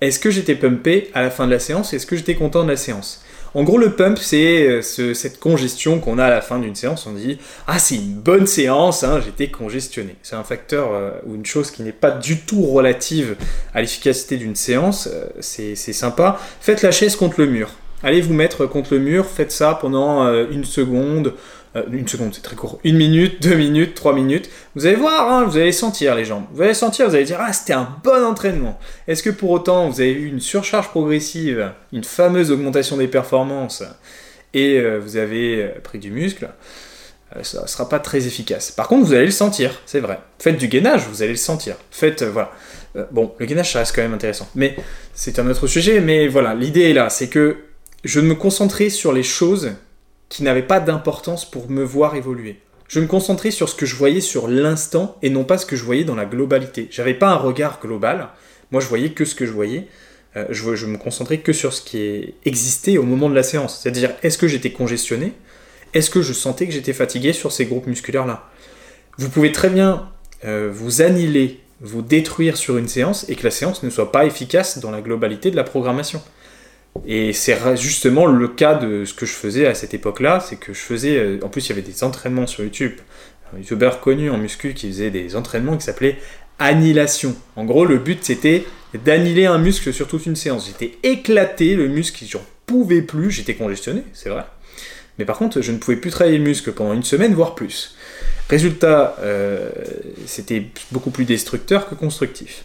est-ce 0.00 0.18
que 0.18 0.30
j'étais 0.30 0.54
pumpé 0.54 1.10
à 1.12 1.22
la 1.22 1.30
fin 1.30 1.46
de 1.46 1.50
la 1.50 1.58
séance 1.58 1.92
Est-ce 1.92 2.06
que 2.06 2.16
j'étais 2.16 2.34
content 2.34 2.64
de 2.64 2.70
la 2.70 2.76
séance? 2.76 3.24
En 3.54 3.62
gros, 3.62 3.78
le 3.78 3.92
pump, 3.92 4.18
c'est 4.18 4.66
euh, 4.66 4.82
cette 5.14 5.40
congestion 5.40 6.00
qu'on 6.00 6.18
a 6.18 6.26
à 6.26 6.30
la 6.30 6.40
fin 6.40 6.58
d'une 6.58 6.74
séance. 6.74 7.06
On 7.06 7.12
dit 7.12 7.38
Ah, 7.66 7.78
c'est 7.78 7.96
une 7.96 8.14
bonne 8.14 8.46
séance, 8.46 9.04
hein, 9.04 9.20
j'étais 9.24 9.48
congestionné. 9.48 10.16
C'est 10.22 10.36
un 10.36 10.44
facteur 10.44 10.92
euh, 10.92 11.10
ou 11.26 11.34
une 11.34 11.46
chose 11.46 11.70
qui 11.70 11.82
n'est 11.82 11.92
pas 11.92 12.10
du 12.10 12.38
tout 12.40 12.62
relative 12.62 13.36
à 13.74 13.80
l'efficacité 13.80 14.36
d'une 14.36 14.56
séance. 14.56 15.08
Euh, 15.12 15.26
c'est 15.40 15.74
sympa. 15.74 16.38
Faites 16.60 16.82
la 16.82 16.90
chaise 16.90 17.16
contre 17.16 17.40
le 17.40 17.46
mur. 17.46 17.70
Allez 18.02 18.20
vous 18.20 18.34
mettre 18.34 18.66
contre 18.66 18.94
le 18.94 19.00
mur, 19.00 19.26
faites 19.26 19.50
ça 19.50 19.76
pendant 19.80 20.24
une 20.52 20.64
seconde, 20.64 21.34
euh, 21.76 21.82
une 21.92 22.08
seconde, 22.08 22.34
c'est 22.34 22.42
très 22.42 22.56
court. 22.56 22.78
Une 22.84 22.96
minute, 22.96 23.42
deux 23.42 23.54
minutes, 23.54 23.94
trois 23.94 24.14
minutes. 24.14 24.48
Vous 24.74 24.86
allez 24.86 24.96
voir, 24.96 25.30
hein, 25.30 25.44
vous 25.44 25.56
allez 25.56 25.72
sentir 25.72 26.14
les 26.14 26.24
jambes. 26.24 26.44
Vous 26.52 26.62
allez 26.62 26.74
sentir, 26.74 27.08
vous 27.08 27.14
allez 27.14 27.24
dire, 27.24 27.38
ah, 27.40 27.52
c'était 27.52 27.74
un 27.74 27.88
bon 28.02 28.24
entraînement. 28.24 28.78
Est-ce 29.06 29.22
que 29.22 29.30
pour 29.30 29.50
autant, 29.50 29.88
vous 29.88 30.00
avez 30.00 30.12
eu 30.12 30.26
une 30.26 30.40
surcharge 30.40 30.88
progressive, 30.88 31.72
une 31.92 32.04
fameuse 32.04 32.50
augmentation 32.50 32.96
des 32.96 33.08
performances, 33.08 33.82
et 34.54 34.78
euh, 34.78 34.98
vous 34.98 35.16
avez 35.16 35.62
euh, 35.62 35.68
pris 35.82 35.98
du 35.98 36.10
muscle 36.10 36.48
ça 37.42 37.60
ne 37.62 37.66
sera 37.66 37.86
pas 37.88 37.98
très 37.98 38.26
efficace. 38.26 38.70
Par 38.70 38.88
contre, 38.88 39.04
vous 39.04 39.12
allez 39.12 39.26
le 39.26 39.30
sentir, 39.30 39.82
c'est 39.84 40.00
vrai. 40.00 40.18
Faites 40.38 40.56
du 40.56 40.66
gainage, 40.66 41.02
vous 41.10 41.22
allez 41.22 41.32
le 41.32 41.36
sentir. 41.36 41.76
Faites, 41.90 42.22
voilà. 42.22 42.50
bon, 43.10 43.34
le 43.38 43.44
gainage, 43.44 43.72
ça 43.72 43.80
reste 43.80 43.94
quand 43.94 44.00
même 44.00 44.14
intéressant. 44.14 44.48
Mais 44.54 44.76
c'est 45.12 45.38
un 45.38 45.46
autre 45.46 45.66
sujet. 45.66 46.00
Mais 46.00 46.26
voilà, 46.26 46.54
l'idée 46.54 46.88
est 46.88 46.94
là, 46.94 47.10
c'est 47.10 47.28
que 47.28 47.56
je 48.02 48.20
me 48.20 48.34
concentrer 48.34 48.88
sur 48.88 49.12
les 49.12 49.22
choses 49.22 49.72
qui 50.28 50.42
n'avait 50.42 50.62
pas 50.62 50.80
d'importance 50.80 51.50
pour 51.50 51.70
me 51.70 51.82
voir 51.82 52.14
évoluer. 52.14 52.60
Je 52.88 53.00
me 53.00 53.06
concentrais 53.06 53.50
sur 53.50 53.68
ce 53.68 53.74
que 53.74 53.86
je 53.86 53.96
voyais 53.96 54.20
sur 54.20 54.48
l'instant 54.48 55.16
et 55.22 55.28
non 55.28 55.44
pas 55.44 55.58
ce 55.58 55.66
que 55.66 55.76
je 55.76 55.84
voyais 55.84 56.04
dans 56.04 56.14
la 56.14 56.24
globalité. 56.24 56.88
J'avais 56.90 57.14
pas 57.14 57.28
un 57.28 57.36
regard 57.36 57.80
global. 57.80 58.28
Moi, 58.70 58.80
je 58.80 58.86
voyais 58.86 59.10
que 59.10 59.24
ce 59.24 59.34
que 59.34 59.44
je 59.44 59.52
voyais. 59.52 59.88
Euh, 60.36 60.46
je, 60.50 60.86
me 60.86 60.96
concentrais 60.96 61.38
que 61.38 61.52
sur 61.52 61.72
ce 61.72 61.82
qui 61.82 62.34
existait 62.44 62.98
au 62.98 63.02
moment 63.02 63.28
de 63.28 63.34
la 63.34 63.42
séance. 63.42 63.80
C'est-à-dire, 63.80 64.12
est-ce 64.22 64.38
que 64.38 64.48
j'étais 64.48 64.70
congestionné? 64.70 65.32
Est-ce 65.94 66.10
que 66.10 66.22
je 66.22 66.32
sentais 66.32 66.66
que 66.66 66.72
j'étais 66.72 66.92
fatigué 66.92 67.32
sur 67.32 67.52
ces 67.52 67.66
groupes 67.66 67.86
musculaires-là? 67.86 68.48
Vous 69.18 69.28
pouvez 69.30 69.52
très 69.52 69.70
bien 69.70 70.10
euh, 70.44 70.70
vous 70.72 71.02
annihiler, 71.02 71.60
vous 71.80 72.02
détruire 72.02 72.56
sur 72.56 72.78
une 72.78 72.88
séance 72.88 73.28
et 73.28 73.34
que 73.34 73.44
la 73.44 73.50
séance 73.50 73.82
ne 73.82 73.90
soit 73.90 74.12
pas 74.12 74.24
efficace 74.24 74.78
dans 74.78 74.90
la 74.90 75.00
globalité 75.00 75.50
de 75.50 75.56
la 75.56 75.64
programmation. 75.64 76.22
Et 77.06 77.32
c'est 77.32 77.56
justement 77.76 78.26
le 78.26 78.48
cas 78.48 78.74
de 78.74 79.04
ce 79.04 79.14
que 79.14 79.26
je 79.26 79.32
faisais 79.32 79.66
à 79.66 79.74
cette 79.74 79.94
époque-là, 79.94 80.40
c'est 80.40 80.56
que 80.56 80.72
je 80.72 80.80
faisais, 80.80 81.16
euh, 81.16 81.38
en 81.42 81.48
plus 81.48 81.66
il 81.66 81.68
y 81.70 81.72
avait 81.72 81.82
des 81.82 82.04
entraînements 82.04 82.46
sur 82.46 82.64
YouTube, 82.64 82.94
un 83.54 83.58
youtubeur 83.58 84.00
connu 84.00 84.30
en 84.30 84.38
muscu 84.38 84.74
qui 84.74 84.88
faisait 84.88 85.10
des 85.10 85.36
entraînements 85.36 85.76
qui 85.76 85.84
s'appelaient 85.84 86.18
annihilation. 86.58 87.36
En 87.56 87.64
gros, 87.64 87.84
le 87.84 87.98
but 87.98 88.24
c'était 88.24 88.64
d'annihiler 89.04 89.46
un 89.46 89.58
muscle 89.58 89.92
sur 89.92 90.08
toute 90.08 90.26
une 90.26 90.36
séance. 90.36 90.66
J'étais 90.66 90.98
éclaté, 91.02 91.76
le 91.76 91.88
muscle, 91.88 92.24
j'en 92.28 92.42
pouvais 92.66 93.02
plus, 93.02 93.30
j'étais 93.30 93.54
congestionné, 93.54 94.02
c'est 94.12 94.28
vrai. 94.28 94.44
Mais 95.18 95.24
par 95.24 95.36
contre, 95.36 95.60
je 95.60 95.72
ne 95.72 95.78
pouvais 95.78 95.96
plus 95.96 96.10
travailler 96.10 96.38
le 96.38 96.44
muscle 96.44 96.72
pendant 96.72 96.94
une 96.94 97.02
semaine, 97.02 97.34
voire 97.34 97.54
plus. 97.54 97.96
Résultat, 98.48 99.16
euh, 99.20 99.70
c'était 100.26 100.66
beaucoup 100.92 101.10
plus 101.10 101.24
destructeur 101.24 101.88
que 101.88 101.94
constructif. 101.94 102.64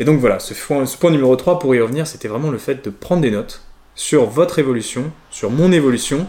Et 0.00 0.04
donc 0.04 0.18
voilà, 0.18 0.38
ce 0.38 0.54
point, 0.54 1.10
numéro 1.10 1.36
3, 1.36 1.58
pour 1.58 1.74
y 1.74 1.80
revenir, 1.80 2.06
c'était 2.06 2.26
vraiment 2.26 2.50
le 2.50 2.56
fait 2.56 2.82
de 2.82 2.88
prendre 2.88 3.20
des 3.20 3.30
notes 3.30 3.62
sur 3.94 4.24
votre 4.24 4.58
évolution, 4.58 5.12
sur 5.30 5.50
mon 5.50 5.72
évolution, 5.72 6.26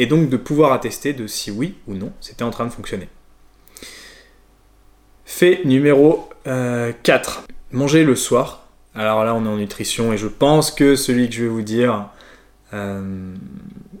et 0.00 0.06
donc 0.06 0.28
de 0.28 0.36
pouvoir 0.36 0.72
attester 0.72 1.12
de 1.12 1.28
si 1.28 1.52
oui 1.52 1.76
ou 1.86 1.94
non 1.94 2.12
c'était 2.20 2.42
en 2.42 2.50
train 2.50 2.66
de 2.66 2.72
fonctionner. 2.72 3.08
Fait 5.24 5.60
numéro 5.64 6.28
4. 6.44 6.48
Euh, 6.48 7.52
Manger 7.70 8.02
le 8.02 8.16
soir. 8.16 8.66
Alors 8.94 9.24
là, 9.24 9.34
on 9.36 9.46
est 9.46 9.48
en 9.48 9.56
nutrition 9.56 10.12
et 10.12 10.18
je 10.18 10.26
pense 10.26 10.72
que 10.72 10.96
celui 10.96 11.28
que 11.28 11.34
je 11.36 11.44
vais 11.44 11.48
vous 11.48 11.62
dire, 11.62 12.08
euh, 12.74 13.34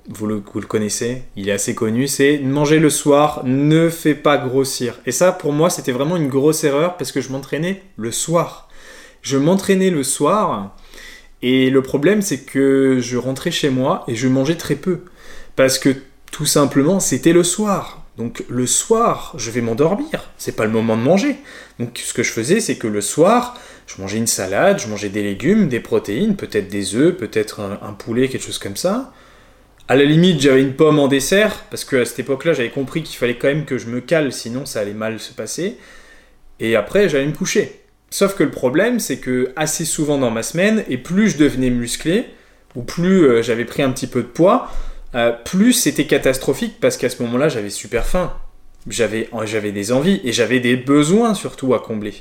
vous, 0.08 0.26
le, 0.26 0.42
vous, 0.52 0.60
le, 0.60 0.66
connaissez, 0.66 1.22
il 1.36 1.48
est 1.48 1.52
assez 1.52 1.76
connu, 1.76 2.08
c'est 2.08 2.38
manger 2.38 2.80
le 2.80 2.90
soir 2.90 3.42
ne 3.44 3.88
fait 3.88 4.16
pas 4.16 4.36
grossir. 4.36 4.98
Et 5.06 5.12
ça, 5.12 5.30
pour 5.30 5.52
moi, 5.52 5.70
c'était 5.70 5.92
vraiment 5.92 6.16
une 6.16 6.28
grosse 6.28 6.64
erreur 6.64 6.96
parce 6.96 7.12
que 7.12 7.20
je 7.20 7.30
m'entraînais 7.30 7.84
le 7.96 8.10
soir. 8.10 8.68
Je 9.22 9.36
m'entraînais 9.38 9.90
le 9.90 10.02
soir 10.02 10.76
et 11.42 11.70
le 11.70 11.82
problème, 11.82 12.22
c'est 12.22 12.40
que 12.40 12.98
je 13.00 13.16
rentrais 13.16 13.50
chez 13.50 13.70
moi 13.70 14.04
et 14.06 14.14
je 14.14 14.28
mangeais 14.28 14.54
très 14.54 14.76
peu. 14.76 15.00
Parce 15.56 15.78
que 15.78 15.94
tout 16.30 16.46
simplement, 16.46 17.00
c'était 17.00 17.32
le 17.32 17.42
soir. 17.42 18.06
Donc 18.16 18.44
le 18.48 18.66
soir, 18.66 19.34
je 19.36 19.50
vais 19.50 19.60
m'endormir. 19.60 20.30
C'est 20.36 20.54
pas 20.54 20.64
le 20.64 20.70
moment 20.70 20.96
de 20.96 21.02
manger. 21.02 21.36
Donc 21.78 22.00
ce 22.02 22.14
que 22.14 22.22
je 22.22 22.30
faisais, 22.30 22.60
c'est 22.60 22.76
que 22.76 22.86
le 22.86 23.00
soir, 23.00 23.58
je 23.86 24.00
mangeais 24.00 24.18
une 24.18 24.26
salade, 24.26 24.78
je 24.78 24.86
mangeais 24.86 25.08
des 25.08 25.22
légumes, 25.22 25.68
des 25.68 25.80
protéines, 25.80 26.36
peut-être 26.36 26.68
des 26.68 26.94
œufs, 26.94 27.16
peut-être 27.16 27.60
un, 27.60 27.92
poulet, 27.94 28.28
quelque 28.28 28.44
chose 28.44 28.58
comme 28.58 28.76
ça. 28.76 29.12
À 29.88 29.96
la 29.96 30.04
limite, 30.04 30.40
j'avais 30.40 30.62
une 30.62 30.74
pomme 30.74 30.98
en 30.98 31.08
dessert, 31.08 31.64
parce 31.70 31.84
que 31.84 31.96
à 31.96 32.04
cette 32.04 32.20
époque-là, 32.20 32.52
j'avais 32.52 32.70
compris 32.70 33.02
qu'il 33.02 33.16
fallait 33.16 33.36
quand 33.36 33.48
même 33.48 33.64
que 33.64 33.78
je 33.78 33.86
me 33.86 34.00
cale, 34.00 34.32
sinon 34.32 34.64
ça 34.64 34.80
allait 34.80 34.94
mal 34.94 35.18
se 35.18 35.32
passer. 35.32 35.76
Et 36.60 36.76
après, 36.76 37.08
j'allais 37.08 37.26
me 37.26 37.32
coucher. 37.32 37.81
Sauf 38.12 38.34
que 38.34 38.42
le 38.42 38.50
problème, 38.50 39.00
c'est 39.00 39.16
que 39.16 39.52
assez 39.56 39.86
souvent 39.86 40.18
dans 40.18 40.30
ma 40.30 40.42
semaine, 40.42 40.84
et 40.86 40.98
plus 40.98 41.30
je 41.30 41.38
devenais 41.38 41.70
musclé, 41.70 42.26
ou 42.76 42.82
plus 42.82 43.26
euh, 43.26 43.42
j'avais 43.42 43.64
pris 43.64 43.82
un 43.82 43.90
petit 43.90 44.06
peu 44.06 44.20
de 44.20 44.26
poids, 44.26 44.70
euh, 45.14 45.32
plus 45.32 45.72
c'était 45.72 46.04
catastrophique 46.04 46.76
parce 46.78 46.98
qu'à 46.98 47.08
ce 47.08 47.22
moment-là, 47.22 47.48
j'avais 47.48 47.70
super 47.70 48.04
faim. 48.04 48.34
J'avais, 48.86 49.30
j'avais 49.44 49.72
des 49.72 49.92
envies 49.92 50.20
et 50.24 50.32
j'avais 50.32 50.60
des 50.60 50.76
besoins 50.76 51.32
surtout 51.32 51.72
à 51.72 51.78
combler. 51.78 52.12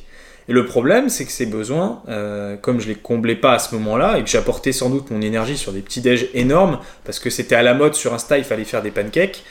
Et 0.47 0.53
le 0.53 0.65
problème, 0.65 1.09
c'est 1.09 1.25
que 1.25 1.31
ces 1.33 1.45
besoins, 1.45 2.01
euh, 2.07 2.55
comme 2.55 2.79
je 2.79 2.87
les 2.87 2.95
comblais 2.95 3.35
pas 3.35 3.51
à 3.51 3.59
ce 3.59 3.75
moment-là 3.75 4.17
et 4.17 4.23
que 4.23 4.29
j'apportais 4.29 4.71
sans 4.71 4.89
doute 4.89 5.11
mon 5.11 5.21
énergie 5.21 5.57
sur 5.57 5.73
des 5.73 5.81
petits 5.81 5.99
déj 5.99 6.29
énormes 6.33 6.79
parce 7.03 7.19
que 7.19 7.29
c'était 7.29 7.55
à 7.55 7.63
la 7.63 7.73
mode 7.73 7.95
sur 7.95 8.13
Insta, 8.13 8.37
il 8.37 8.45
fallait 8.45 8.63
faire 8.63 8.81
des 8.81 8.91
pancakes. 8.91 9.43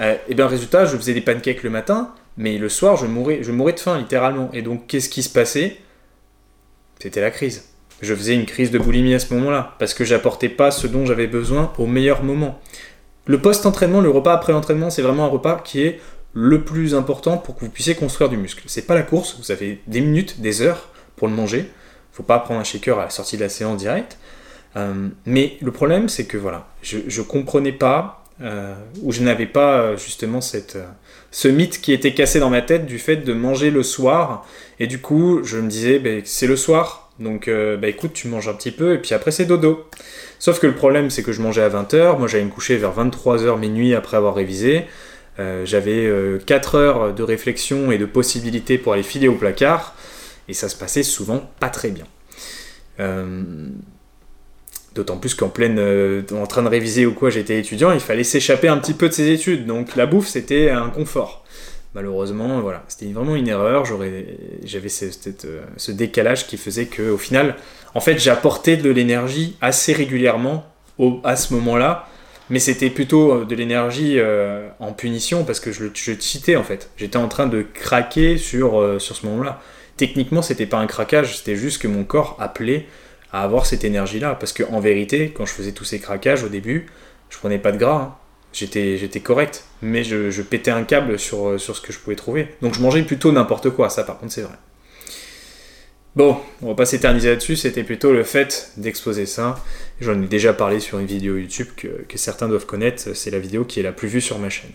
Euh, 0.00 0.16
et 0.28 0.34
bien 0.34 0.48
résultat, 0.48 0.86
je 0.86 0.96
faisais 0.96 1.14
des 1.14 1.20
pancakes 1.20 1.62
le 1.62 1.70
matin, 1.70 2.12
mais 2.36 2.58
le 2.58 2.68
soir, 2.68 2.96
je 2.96 3.06
mourais, 3.06 3.38
de 3.38 3.80
faim 3.80 3.98
littéralement. 3.98 4.50
Et 4.52 4.62
donc, 4.62 4.86
qu'est-ce 4.86 5.08
qui 5.08 5.22
se 5.22 5.30
passait? 5.30 5.78
C'était 6.98 7.20
la 7.20 7.30
crise 7.30 7.64
je 8.04 8.14
faisais 8.14 8.34
une 8.34 8.46
crise 8.46 8.70
de 8.70 8.78
boulimie 8.78 9.14
à 9.14 9.18
ce 9.18 9.32
moment-là, 9.34 9.74
parce 9.78 9.94
que 9.94 10.04
j'apportais 10.04 10.48
pas 10.48 10.70
ce 10.70 10.86
dont 10.86 11.06
j'avais 11.06 11.26
besoin 11.26 11.72
au 11.78 11.86
meilleur 11.86 12.22
moment. 12.22 12.60
Le 13.26 13.40
post-entraînement, 13.40 14.00
le 14.00 14.10
repas 14.10 14.34
après 14.34 14.52
l'entraînement, 14.52 14.90
c'est 14.90 15.02
vraiment 15.02 15.24
un 15.24 15.28
repas 15.28 15.60
qui 15.64 15.82
est 15.82 16.00
le 16.34 16.62
plus 16.62 16.94
important 16.94 17.38
pour 17.38 17.54
que 17.54 17.60
vous 17.64 17.70
puissiez 17.70 17.94
construire 17.94 18.28
du 18.28 18.36
muscle. 18.36 18.62
C'est 18.66 18.86
pas 18.86 18.94
la 18.94 19.02
course, 19.02 19.36
vous 19.38 19.50
avez 19.50 19.80
des 19.86 20.00
minutes, 20.00 20.40
des 20.40 20.62
heures 20.62 20.88
pour 21.16 21.28
le 21.28 21.34
manger. 21.34 21.70
Faut 22.12 22.22
pas 22.22 22.38
prendre 22.38 22.60
un 22.60 22.64
shaker 22.64 22.98
à 22.98 23.04
la 23.04 23.10
sortie 23.10 23.36
de 23.36 23.42
la 23.42 23.48
séance 23.48 23.78
directe. 23.78 24.18
Euh, 24.76 25.08
mais 25.24 25.56
le 25.62 25.70
problème, 25.70 26.08
c'est 26.08 26.26
que 26.26 26.36
voilà, 26.36 26.66
je, 26.82 26.98
je 27.06 27.22
comprenais 27.22 27.72
pas, 27.72 28.23
euh, 28.42 28.74
ou 29.02 29.12
je 29.12 29.22
n'avais 29.22 29.46
pas 29.46 29.78
euh, 29.78 29.96
justement 29.96 30.40
cette, 30.40 30.76
ce 31.30 31.48
mythe 31.48 31.80
qui 31.80 31.92
était 31.92 32.14
cassé 32.14 32.40
dans 32.40 32.50
ma 32.50 32.62
tête 32.62 32.86
du 32.86 32.98
fait 32.98 33.16
de 33.16 33.32
manger 33.32 33.70
le 33.70 33.82
soir. 33.82 34.46
Et 34.80 34.86
du 34.86 35.00
coup, 35.00 35.42
je 35.44 35.58
me 35.58 35.68
disais, 35.68 35.98
ben, 35.98 36.22
c'est 36.24 36.46
le 36.46 36.56
soir, 36.56 37.04
donc, 37.20 37.46
euh, 37.46 37.76
bah 37.76 37.88
écoute, 37.88 38.12
tu 38.12 38.28
manges 38.28 38.48
un 38.48 38.54
petit 38.54 38.72
peu 38.72 38.94
et 38.94 38.98
puis 38.98 39.14
après 39.14 39.30
c'est 39.30 39.44
dodo. 39.44 39.88
Sauf 40.38 40.58
que 40.58 40.66
le 40.66 40.74
problème, 40.74 41.10
c'est 41.10 41.22
que 41.22 41.32
je 41.32 41.40
mangeais 41.40 41.62
à 41.62 41.68
20h, 41.68 42.18
moi 42.18 42.26
j'allais 42.26 42.44
me 42.44 42.50
coucher 42.50 42.76
vers 42.76 42.92
23h 42.92 43.58
minuit 43.58 43.94
après 43.94 44.16
avoir 44.16 44.34
révisé. 44.34 44.84
Euh, 45.38 45.64
j'avais 45.64 46.10
4 46.44 46.74
euh, 46.74 46.78
heures 46.78 47.14
de 47.14 47.22
réflexion 47.22 47.90
et 47.90 47.98
de 47.98 48.06
possibilités 48.06 48.78
pour 48.78 48.92
aller 48.92 49.02
filer 49.02 49.28
au 49.28 49.34
placard, 49.34 49.94
et 50.48 50.54
ça 50.54 50.68
se 50.68 50.76
passait 50.76 51.02
souvent 51.02 51.50
pas 51.60 51.68
très 51.68 51.90
bien. 51.90 52.06
D'autant 54.94 55.16
plus 55.16 55.34
qu'en 55.34 55.48
pleine, 55.48 55.78
en 56.32 56.46
train 56.46 56.62
de 56.62 56.68
réviser 56.68 57.04
ou 57.04 57.14
quoi, 57.14 57.30
j'étais 57.30 57.58
étudiant, 57.58 57.92
il 57.92 58.00
fallait 58.00 58.24
s'échapper 58.24 58.68
un 58.68 58.78
petit 58.78 58.94
peu 58.94 59.08
de 59.08 59.14
ses 59.14 59.30
études, 59.30 59.66
donc 59.66 59.96
la 59.96 60.06
bouffe 60.06 60.28
c'était 60.28 60.70
un 60.70 60.88
confort 60.88 61.44
malheureusement, 61.94 62.60
voilà, 62.60 62.82
c'était 62.88 63.06
vraiment 63.12 63.36
une 63.36 63.48
erreur. 63.48 63.84
j'avais 63.84 64.88
euh, 64.88 65.60
ce, 65.76 65.92
décalage 65.92 66.46
qui 66.46 66.56
faisait 66.56 66.86
que, 66.86 67.10
au 67.10 67.18
final, 67.18 67.56
en 67.94 68.00
fait, 68.00 68.18
j'apportais 68.18 68.76
de 68.76 68.90
l'énergie 68.90 69.56
assez 69.60 69.92
régulièrement 69.92 70.66
à 71.22 71.36
ce 71.36 71.54
moment-là, 71.54 72.08
mais 72.50 72.58
c'était 72.58 72.90
plutôt 72.90 73.32
euh, 73.32 73.44
de 73.44 73.54
l'énergie 73.54 74.18
euh, 74.18 74.68
en 74.78 74.92
punition 74.92 75.44
parce 75.44 75.60
que 75.60 75.72
je, 75.72 75.86
je 75.94 76.12
cheatais 76.20 76.56
en 76.56 76.62
fait. 76.62 76.90
J'étais 76.96 77.16
en 77.16 77.28
train 77.28 77.46
de 77.46 77.62
craquer 77.62 78.36
sur, 78.36 79.00
sur 79.00 79.16
ce 79.16 79.26
moment-là. 79.26 79.60
Techniquement, 79.96 80.42
c'était 80.42 80.66
pas 80.66 80.78
un 80.78 80.86
craquage, 80.86 81.38
c'était 81.38 81.56
juste 81.56 81.80
que 81.80 81.88
mon 81.88 82.04
corps 82.04 82.36
appelait 82.40 82.86
à 83.34 83.42
avoir 83.42 83.66
cette 83.66 83.84
énergie-là. 83.84 84.36
Parce 84.36 84.54
qu'en 84.54 84.80
vérité, 84.80 85.34
quand 85.36 85.44
je 85.44 85.52
faisais 85.52 85.72
tous 85.72 85.84
ces 85.84 85.98
craquages 85.98 86.44
au 86.44 86.48
début, 86.48 86.86
je 87.28 87.36
prenais 87.36 87.58
pas 87.58 87.72
de 87.72 87.76
gras. 87.76 88.00
Hein 88.00 88.14
j'étais, 88.54 88.96
j'étais 88.96 89.20
correct, 89.20 89.64
mais 89.82 90.04
je, 90.04 90.40
pétais 90.42 90.70
un 90.70 90.84
câble 90.84 91.18
sur, 91.18 91.48
euh, 91.48 91.58
sur 91.58 91.76
ce 91.76 91.80
que 91.80 91.92
je 91.92 91.98
pouvais 91.98 92.16
trouver. 92.16 92.48
Donc 92.62 92.74
je 92.74 92.80
mangeais 92.80 93.02
plutôt 93.02 93.32
n'importe 93.32 93.70
quoi, 93.70 93.90
ça 93.90 94.04
par 94.04 94.18
contre 94.18 94.32
c'est 94.32 94.42
vrai. 94.42 94.54
Bon, 96.16 96.36
on 96.62 96.68
va 96.68 96.74
pas 96.74 96.86
s'éterniser 96.86 97.28
là-dessus, 97.28 97.56
c'était 97.56 97.82
plutôt 97.82 98.12
le 98.12 98.22
fait 98.22 98.70
d'exposer 98.76 99.26
ça. 99.26 99.56
J'en 100.00 100.22
ai 100.22 100.26
déjà 100.26 100.52
parlé 100.52 100.78
sur 100.78 101.00
une 101.00 101.06
vidéo 101.06 101.36
YouTube 101.36 101.66
que, 101.76 101.88
certains 102.14 102.48
doivent 102.48 102.66
connaître, 102.66 103.14
c'est 103.14 103.30
la 103.32 103.40
vidéo 103.40 103.64
qui 103.64 103.80
est 103.80 103.82
la 103.82 103.90
plus 103.90 104.06
vue 104.06 104.20
sur 104.20 104.38
ma 104.38 104.48
chaîne. 104.48 104.70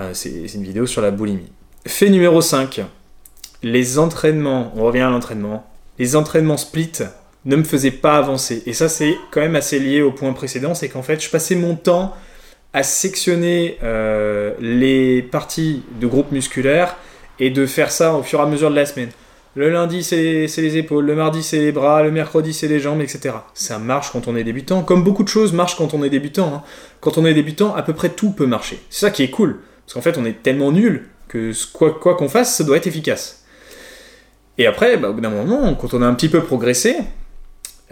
Euh, 0.00 0.10
c'est, 0.14 0.30
une 0.30 0.64
vidéo 0.64 0.86
sur 0.86 1.00
la 1.00 1.12
boulimie. 1.12 1.52
Fait 1.86 2.10
numéro 2.10 2.40
5, 2.40 2.80
les 3.62 3.98
entraînements, 4.00 4.72
on 4.74 4.82
revient 4.82 5.02
à 5.02 5.10
l'entraînement, 5.10 5.70
les 6.00 6.16
entraînements 6.16 6.56
split 6.56 6.92
ne 7.46 7.56
me 7.56 7.64
faisaient 7.64 7.90
pas 7.90 8.16
avancer. 8.18 8.62
Et 8.66 8.74
ça 8.74 8.88
c'est 8.88 9.16
quand 9.30 9.40
même 9.40 9.56
assez 9.56 9.78
lié 9.78 10.02
au 10.02 10.12
point 10.12 10.32
précédent, 10.32 10.74
c'est 10.74 10.88
qu'en 10.88 11.02
fait 11.02 11.22
je 11.22 11.30
passais 11.30 11.54
mon 11.54 11.74
temps 11.74 12.14
à 12.72 12.82
sectionner 12.82 13.78
euh, 13.82 14.52
les 14.60 15.22
parties 15.22 15.82
de 15.98 16.06
groupe 16.06 16.30
musculaire 16.30 16.96
et 17.38 17.48
de 17.48 17.64
faire 17.64 17.90
ça 17.90 18.14
au 18.14 18.22
fur 18.22 18.40
et 18.40 18.42
à 18.42 18.46
mesure 18.46 18.70
de 18.70 18.76
la 18.76 18.84
semaine. 18.84 19.08
Le 19.54 19.70
lundi, 19.70 20.02
c'est 20.02 20.46
les 20.58 20.76
épaules, 20.76 21.06
le 21.06 21.14
mardi, 21.14 21.42
c'est 21.42 21.58
les 21.58 21.72
bras, 21.72 22.02
le 22.02 22.10
mercredi, 22.10 22.52
c'est 22.52 22.68
les 22.68 22.78
jambes, 22.78 23.00
etc. 23.00 23.36
Ça 23.54 23.78
marche 23.78 24.10
quand 24.12 24.28
on 24.28 24.36
est 24.36 24.44
débutant, 24.44 24.82
comme 24.82 25.02
beaucoup 25.02 25.22
de 25.22 25.28
choses 25.28 25.54
marchent 25.54 25.76
quand 25.76 25.94
on 25.94 26.04
est 26.04 26.10
débutant. 26.10 26.52
Hein. 26.56 26.62
Quand 27.00 27.16
on 27.16 27.24
est 27.24 27.32
débutant, 27.32 27.74
à 27.74 27.82
peu 27.82 27.94
près 27.94 28.10
tout 28.10 28.32
peut 28.32 28.44
marcher. 28.44 28.78
C'est 28.90 29.06
ça 29.06 29.10
qui 29.10 29.22
est 29.22 29.30
cool, 29.30 29.60
parce 29.86 29.94
qu'en 29.94 30.02
fait, 30.02 30.18
on 30.18 30.26
est 30.26 30.42
tellement 30.42 30.72
nul 30.72 31.08
que 31.28 31.52
quoi 31.72 32.14
qu'on 32.16 32.28
fasse, 32.28 32.54
ça 32.54 32.64
doit 32.64 32.76
être 32.76 32.86
efficace. 32.86 33.46
Et 34.58 34.66
après, 34.66 34.98
bah, 34.98 35.08
au 35.08 35.14
bout 35.14 35.22
d'un 35.22 35.30
moment, 35.30 35.74
quand 35.74 35.94
on 35.94 36.02
a 36.02 36.06
un 36.06 36.12
petit 36.12 36.28
peu 36.28 36.42
progressé, 36.42 36.96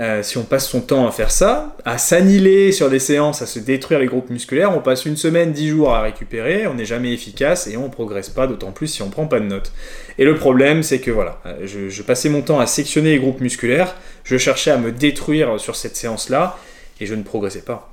euh, 0.01 0.25
si 0.25 0.39
on 0.39 0.43
passe 0.43 0.69
son 0.69 0.81
temps 0.81 1.07
à 1.07 1.13
faire 1.13 1.31
ça, 1.31 1.77
à 1.85 1.99
s'annihiler 1.99 2.73
sur 2.73 2.91
des 2.91 2.99
séances, 2.99 3.43
à 3.43 3.47
se 3.47 3.61
détruire 3.61 4.01
les 4.01 4.07
groupes 4.07 4.29
musculaires, 4.29 4.77
on 4.77 4.81
passe 4.81 5.07
une 5.07 5.17
semaine, 5.17 5.53
dix 5.53 5.69
jours 5.69 5.95
à 5.95 6.03
récupérer, 6.03 6.67
on 6.67 6.75
n'est 6.75 6.85
jamais 6.85 7.13
efficace 7.13 7.69
et 7.69 7.77
on 7.77 7.89
progresse 7.91 8.29
pas, 8.29 8.49
d'autant 8.49 8.73
plus 8.73 8.89
si 8.89 9.03
on 9.03 9.11
prend 9.11 9.27
pas 9.27 9.39
de 9.39 9.45
notes. 9.45 9.73
Et 10.19 10.25
le 10.25 10.35
problème, 10.35 10.83
c'est 10.83 10.99
que 10.99 11.13
voilà, 11.13 11.41
euh, 11.47 11.65
je, 11.67 12.03
passais 12.03 12.29
mon 12.29 12.43
temps 12.43 12.59
à 12.59 12.67
sectionner 12.67 13.13
les 13.13 13.19
groupes 13.21 13.41
musculaires, 13.41 13.95
je 14.25 14.37
cherchais 14.37 14.73
à 14.73 14.79
me 14.79 14.91
détruire 14.91 15.61
sur 15.61 15.77
cette 15.77 15.95
séance-là 15.95 16.59
et 17.01 17.07
je 17.07 17.15
ne 17.15 17.23
progressais 17.23 17.63
pas. 17.63 17.93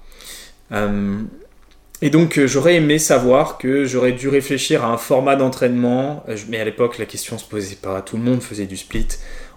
Euh, 0.71 1.19
et 2.01 2.09
donc 2.09 2.43
j'aurais 2.45 2.77
aimé 2.77 2.97
savoir 2.97 3.59
que 3.59 3.85
j'aurais 3.85 4.13
dû 4.13 4.27
réfléchir 4.27 4.83
à 4.83 4.87
un 4.87 4.97
format 4.97 5.35
d'entraînement, 5.35 6.25
mais 6.49 6.59
à 6.59 6.65
l'époque 6.65 6.97
la 6.97 7.05
question 7.05 7.37
se 7.37 7.45
posait 7.45 7.75
pas, 7.75 8.01
tout 8.01 8.17
le 8.17 8.23
monde 8.23 8.41
faisait 8.41 8.65
du 8.65 8.75
split 8.75 9.07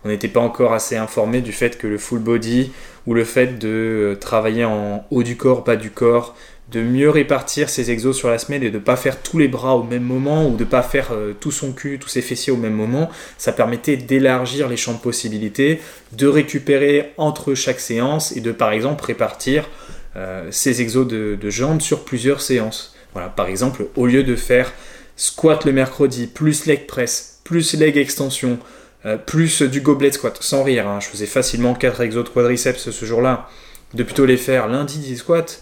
on 0.04 0.08
n'était 0.08 0.28
pas 0.28 0.40
encore 0.40 0.72
assez 0.72 0.96
informé 0.96 1.40
du 1.40 1.52
fait 1.52 1.78
que 1.78 1.86
le 1.86 1.98
full 1.98 2.18
body 2.18 2.72
ou 3.06 3.14
le 3.14 3.24
fait 3.24 3.58
de 3.58 3.68
euh, 3.68 4.14
travailler 4.16 4.64
en 4.64 5.06
haut 5.10 5.22
du 5.22 5.36
corps, 5.36 5.64
bas 5.64 5.76
du 5.76 5.90
corps, 5.90 6.34
de 6.70 6.82
mieux 6.82 7.10
répartir 7.10 7.68
ses 7.68 7.90
exos 7.90 8.16
sur 8.16 8.28
la 8.28 8.38
semaine 8.38 8.62
et 8.62 8.70
de 8.70 8.78
ne 8.78 8.82
pas 8.82 8.96
faire 8.96 9.22
tous 9.22 9.38
les 9.38 9.48
bras 9.48 9.76
au 9.76 9.82
même 9.82 10.02
moment 10.02 10.46
ou 10.48 10.56
de 10.56 10.64
ne 10.64 10.68
pas 10.68 10.82
faire 10.82 11.08
euh, 11.12 11.32
tout 11.38 11.50
son 11.50 11.72
cul, 11.72 11.98
tous 11.98 12.08
ses 12.08 12.22
fessiers 12.22 12.52
au 12.52 12.56
même 12.56 12.74
moment, 12.74 13.10
ça 13.38 13.52
permettait 13.52 13.96
d'élargir 13.96 14.68
les 14.68 14.76
champs 14.76 14.94
de 14.94 14.98
possibilités, 14.98 15.80
de 16.12 16.26
récupérer 16.26 17.12
entre 17.16 17.54
chaque 17.54 17.80
séance 17.80 18.36
et 18.36 18.40
de 18.40 18.52
par 18.52 18.72
exemple 18.72 19.04
répartir 19.04 19.68
euh, 20.16 20.48
ses 20.50 20.80
exos 20.80 21.06
de, 21.06 21.36
de, 21.40 21.50
jambes 21.50 21.80
sur 21.80 22.04
plusieurs 22.04 22.40
séances. 22.40 22.94
Voilà, 23.12 23.28
par 23.28 23.46
exemple, 23.46 23.86
au 23.96 24.06
lieu 24.06 24.22
de 24.22 24.36
faire 24.36 24.72
squat 25.16 25.64
le 25.64 25.72
mercredi, 25.72 26.26
plus 26.26 26.66
leg 26.66 26.86
press, 26.86 27.40
plus 27.44 27.74
leg 27.74 27.96
extension, 27.96 28.58
euh, 29.06 29.16
plus 29.16 29.62
du 29.62 29.80
goblet 29.80 30.12
squat, 30.12 30.36
sans 30.40 30.62
rire. 30.62 30.88
Hein. 30.88 31.00
Je 31.00 31.08
faisais 31.08 31.26
facilement 31.26 31.74
4 31.74 32.00
exos 32.00 32.24
de 32.24 32.28
quadriceps 32.28 32.90
ce 32.90 33.04
jour-là. 33.04 33.48
De 33.92 34.02
plutôt 34.02 34.26
les 34.26 34.36
faire 34.36 34.66
lundi 34.66 34.98
des 34.98 35.16
squats, 35.16 35.60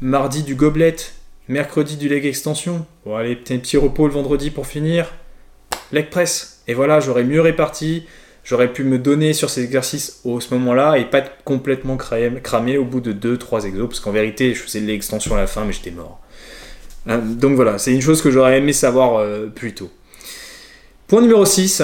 mardi 0.00 0.42
du 0.42 0.54
goblet, 0.54 0.94
mercredi 1.48 1.96
du 1.96 2.08
leg 2.08 2.24
extension. 2.26 2.86
Bon, 3.04 3.16
allez, 3.16 3.34
petit, 3.34 3.76
repos 3.76 4.06
le 4.06 4.12
vendredi 4.12 4.50
pour 4.50 4.66
finir. 4.66 5.12
Leg 5.90 6.10
press. 6.10 6.62
Et 6.68 6.74
voilà, 6.74 7.00
j'aurais 7.00 7.24
mieux 7.24 7.40
réparti. 7.40 8.06
J'aurais 8.44 8.72
pu 8.72 8.82
me 8.82 8.98
donner 8.98 9.34
sur 9.34 9.50
ces 9.50 9.62
exercices 9.62 10.20
au 10.24 10.40
ce 10.40 10.52
moment-là 10.54 10.98
et 10.98 11.04
pas 11.04 11.22
complètement 11.44 11.96
cramé, 11.96 12.76
au 12.76 12.84
bout 12.84 13.00
de 13.00 13.12
2-3 13.12 13.66
exos, 13.66 13.88
parce 13.88 14.00
qu'en 14.00 14.10
vérité, 14.10 14.52
je 14.52 14.60
faisais 14.60 14.80
l'extension 14.80 15.36
à 15.36 15.38
la 15.38 15.46
fin, 15.46 15.64
mais 15.64 15.72
j'étais 15.72 15.92
mort. 15.92 16.20
Euh, 17.08 17.18
donc 17.18 17.54
voilà, 17.54 17.78
c'est 17.78 17.92
une 17.92 18.02
chose 18.02 18.20
que 18.20 18.30
j'aurais 18.30 18.58
aimé 18.58 18.72
savoir 18.72 19.16
euh, 19.16 19.46
plus 19.46 19.74
tôt. 19.74 19.90
Point 21.06 21.22
numéro 21.22 21.44
6, 21.44 21.82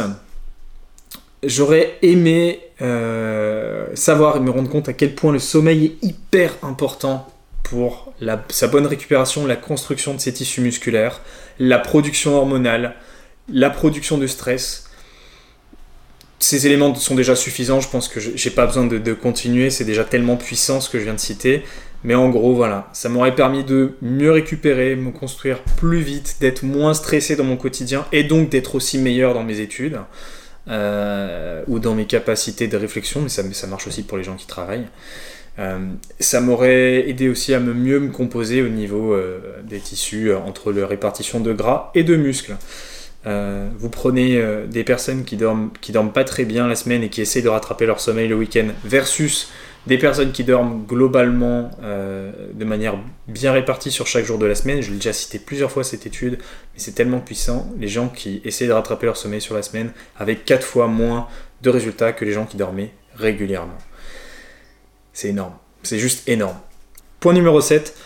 j'aurais 1.42 1.98
aimé 2.02 2.60
euh, 2.80 3.86
savoir 3.94 4.36
et 4.36 4.40
me 4.40 4.50
rendre 4.50 4.68
compte 4.68 4.88
à 4.88 4.92
quel 4.92 5.14
point 5.14 5.32
le 5.32 5.38
sommeil 5.38 5.84
est 5.84 6.06
hyper 6.06 6.54
important 6.62 7.28
pour 7.62 8.12
sa 8.48 8.66
bonne 8.66 8.86
récupération, 8.86 9.46
la 9.46 9.56
construction 9.56 10.14
de 10.14 10.20
ses 10.20 10.32
tissus 10.32 10.60
musculaires, 10.60 11.20
la 11.58 11.78
production 11.78 12.36
hormonale, 12.36 12.94
la 13.52 13.68
production 13.68 14.16
de 14.16 14.26
stress. 14.26 14.84
Ces 16.38 16.66
éléments 16.66 16.94
sont 16.94 17.14
déjà 17.14 17.36
suffisants, 17.36 17.80
je 17.80 17.88
pense 17.88 18.08
que 18.08 18.20
j'ai 18.20 18.50
pas 18.50 18.64
besoin 18.64 18.86
de, 18.86 19.12
continuer, 19.12 19.70
c'est 19.70 19.84
déjà 19.84 20.04
tellement 20.04 20.36
puissant 20.36 20.80
ce 20.80 20.88
que 20.88 20.98
je 20.98 21.04
viens 21.04 21.14
de 21.14 21.20
citer. 21.20 21.62
Mais 22.04 22.14
en 22.14 22.28
gros, 22.30 22.54
voilà, 22.54 22.88
ça 22.92 23.08
m'aurait 23.08 23.34
permis 23.34 23.64
de 23.64 23.96
mieux 24.00 24.30
récupérer, 24.30 24.94
me 24.94 25.10
construire 25.10 25.58
plus 25.76 26.00
vite, 26.00 26.36
d'être 26.40 26.62
moins 26.62 26.94
stressé 26.94 27.34
dans 27.34 27.44
mon 27.44 27.56
quotidien 27.56 28.06
et 28.12 28.22
donc 28.22 28.50
d'être 28.50 28.76
aussi 28.76 28.98
meilleur 28.98 29.34
dans 29.34 29.42
mes 29.42 29.58
études 29.58 29.98
euh, 30.68 31.62
ou 31.66 31.78
dans 31.78 31.94
mes 31.94 32.04
capacités 32.04 32.68
de 32.68 32.76
réflexion, 32.76 33.22
mais 33.22 33.28
ça, 33.28 33.66
marche 33.66 33.86
aussi 33.86 34.02
pour 34.02 34.18
les 34.18 34.24
gens 34.24 34.36
qui 34.36 34.46
travaillent. 34.46 34.86
Euh, 35.58 35.78
ça 36.20 36.40
m'aurait 36.40 37.08
aidé 37.08 37.28
aussi 37.28 37.54
à 37.54 37.60
me 37.60 37.74
mieux 37.74 37.98
me 37.98 38.10
composer 38.10 38.62
au 38.62 38.68
niveau 38.68 39.14
euh, 39.14 39.40
des 39.64 39.80
tissus 39.80 40.32
entre 40.32 40.70
la 40.72 40.86
répartition 40.86 41.40
de 41.40 41.52
gras 41.52 41.90
et 41.94 42.04
de 42.04 42.16
muscles. 42.16 42.56
vous 43.24 43.90
prenez 43.90 44.42
des 44.68 44.84
personnes 44.84 45.24
qui 45.24 45.36
dorment, 45.36 45.70
qui 45.80 45.92
dorment 45.92 46.12
pas 46.12 46.24
très 46.24 46.44
bien 46.44 46.66
la 46.66 46.76
semaine 46.76 47.02
et 47.02 47.08
qui 47.08 47.20
essaient 47.20 47.42
de 47.42 47.48
rattraper 47.48 47.86
leur 47.86 48.00
sommeil 48.00 48.28
le 48.28 48.36
week-end 48.36 48.68
versus 48.84 49.48
des 49.88 49.98
personnes 49.98 50.30
qui 50.30 50.44
dorment 50.44 50.84
globalement 50.86 51.70
de 51.82 52.64
manière 52.64 52.96
bien 53.26 53.52
répartie 53.52 53.90
sur 53.90 54.06
chaque 54.06 54.24
jour 54.24 54.38
de 54.38 54.46
la 54.46 54.54
semaine. 54.54 54.82
Je 54.82 54.90
l'ai 54.90 54.96
déjà 54.96 55.12
cité 55.12 55.38
plusieurs 55.38 55.70
fois 55.70 55.82
cette 55.82 56.06
étude, 56.06 56.34
mais 56.34 56.78
c'est 56.78 56.92
tellement 56.92 57.20
puissant. 57.20 57.68
Les 57.80 57.88
gens 57.88 58.08
qui 58.08 58.40
essaient 58.44 58.66
de 58.66 58.72
rattraper 58.72 59.06
leur 59.06 59.16
sommeil 59.16 59.40
sur 59.40 59.54
la 59.54 59.62
semaine 59.62 59.92
avec 60.16 60.44
4 60.44 60.64
fois 60.64 60.86
moins 60.86 61.26
de 61.62 61.70
résultats 61.70 62.12
que 62.12 62.24
les 62.24 62.32
gens 62.32 62.44
qui 62.44 62.56
dormaient 62.56 62.92
régulièrement. 63.16 63.78
C'est 65.12 65.28
énorme. 65.28 65.54
C'est 65.82 65.98
juste 65.98 66.28
énorme. 66.28 66.56
Point 67.20 67.32
numéro 67.32 67.60
7. 67.60 67.96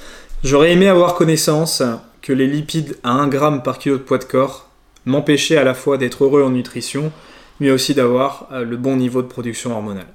J'aurais 0.44 0.72
aimé 0.72 0.88
avoir 0.88 1.14
connaissance 1.14 1.82
que 2.22 2.32
les 2.32 2.46
lipides 2.46 2.96
à 3.02 3.10
1 3.10 3.30
g 3.30 3.38
par 3.62 3.78
kilo 3.78 3.98
de 3.98 4.02
poids 4.02 4.18
de 4.18 4.24
corps 4.24 4.70
m'empêchaient 5.04 5.56
à 5.56 5.64
la 5.64 5.74
fois 5.74 5.98
d'être 5.98 6.24
heureux 6.24 6.42
en 6.42 6.50
nutrition, 6.50 7.12
mais 7.60 7.70
aussi 7.70 7.94
d'avoir 7.94 8.48
euh, 8.52 8.64
le 8.64 8.76
bon 8.76 8.96
niveau 8.96 9.20
de 9.20 9.26
production 9.26 9.72
hormonale. 9.72 10.06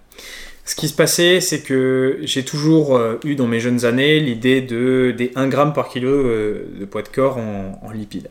Ce 0.68 0.76
qui 0.76 0.90
se 0.90 0.94
passait, 0.94 1.40
c'est 1.40 1.62
que 1.62 2.20
j'ai 2.24 2.44
toujours 2.44 2.98
euh, 2.98 3.18
eu 3.24 3.36
dans 3.36 3.48
mes 3.48 3.62
jeunes 3.62 3.86
années 3.86 4.20
l'idée 4.20 4.60
de, 4.60 5.16
des 5.18 5.32
1 5.38 5.50
g 5.50 5.58
par 5.74 5.88
kilo 5.88 6.10
euh, 6.10 6.68
de 6.78 6.84
poids 6.84 7.04
de 7.04 7.08
corps 7.08 7.38
en, 7.38 7.90
lipides. 7.94 8.30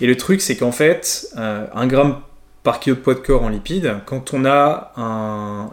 Et 0.00 0.08
le 0.08 0.16
truc, 0.16 0.40
c'est 0.40 0.56
qu'en 0.56 0.72
fait, 0.72 1.28
1 1.36 1.88
g 1.88 2.02
par 2.64 2.80
kilo 2.80 2.96
de 2.96 3.00
poids 3.00 3.14
de 3.14 3.20
corps 3.20 3.44
en 3.44 3.48
lipides, 3.48 3.94
quand 4.06 4.34
on 4.34 4.44
a 4.44 4.92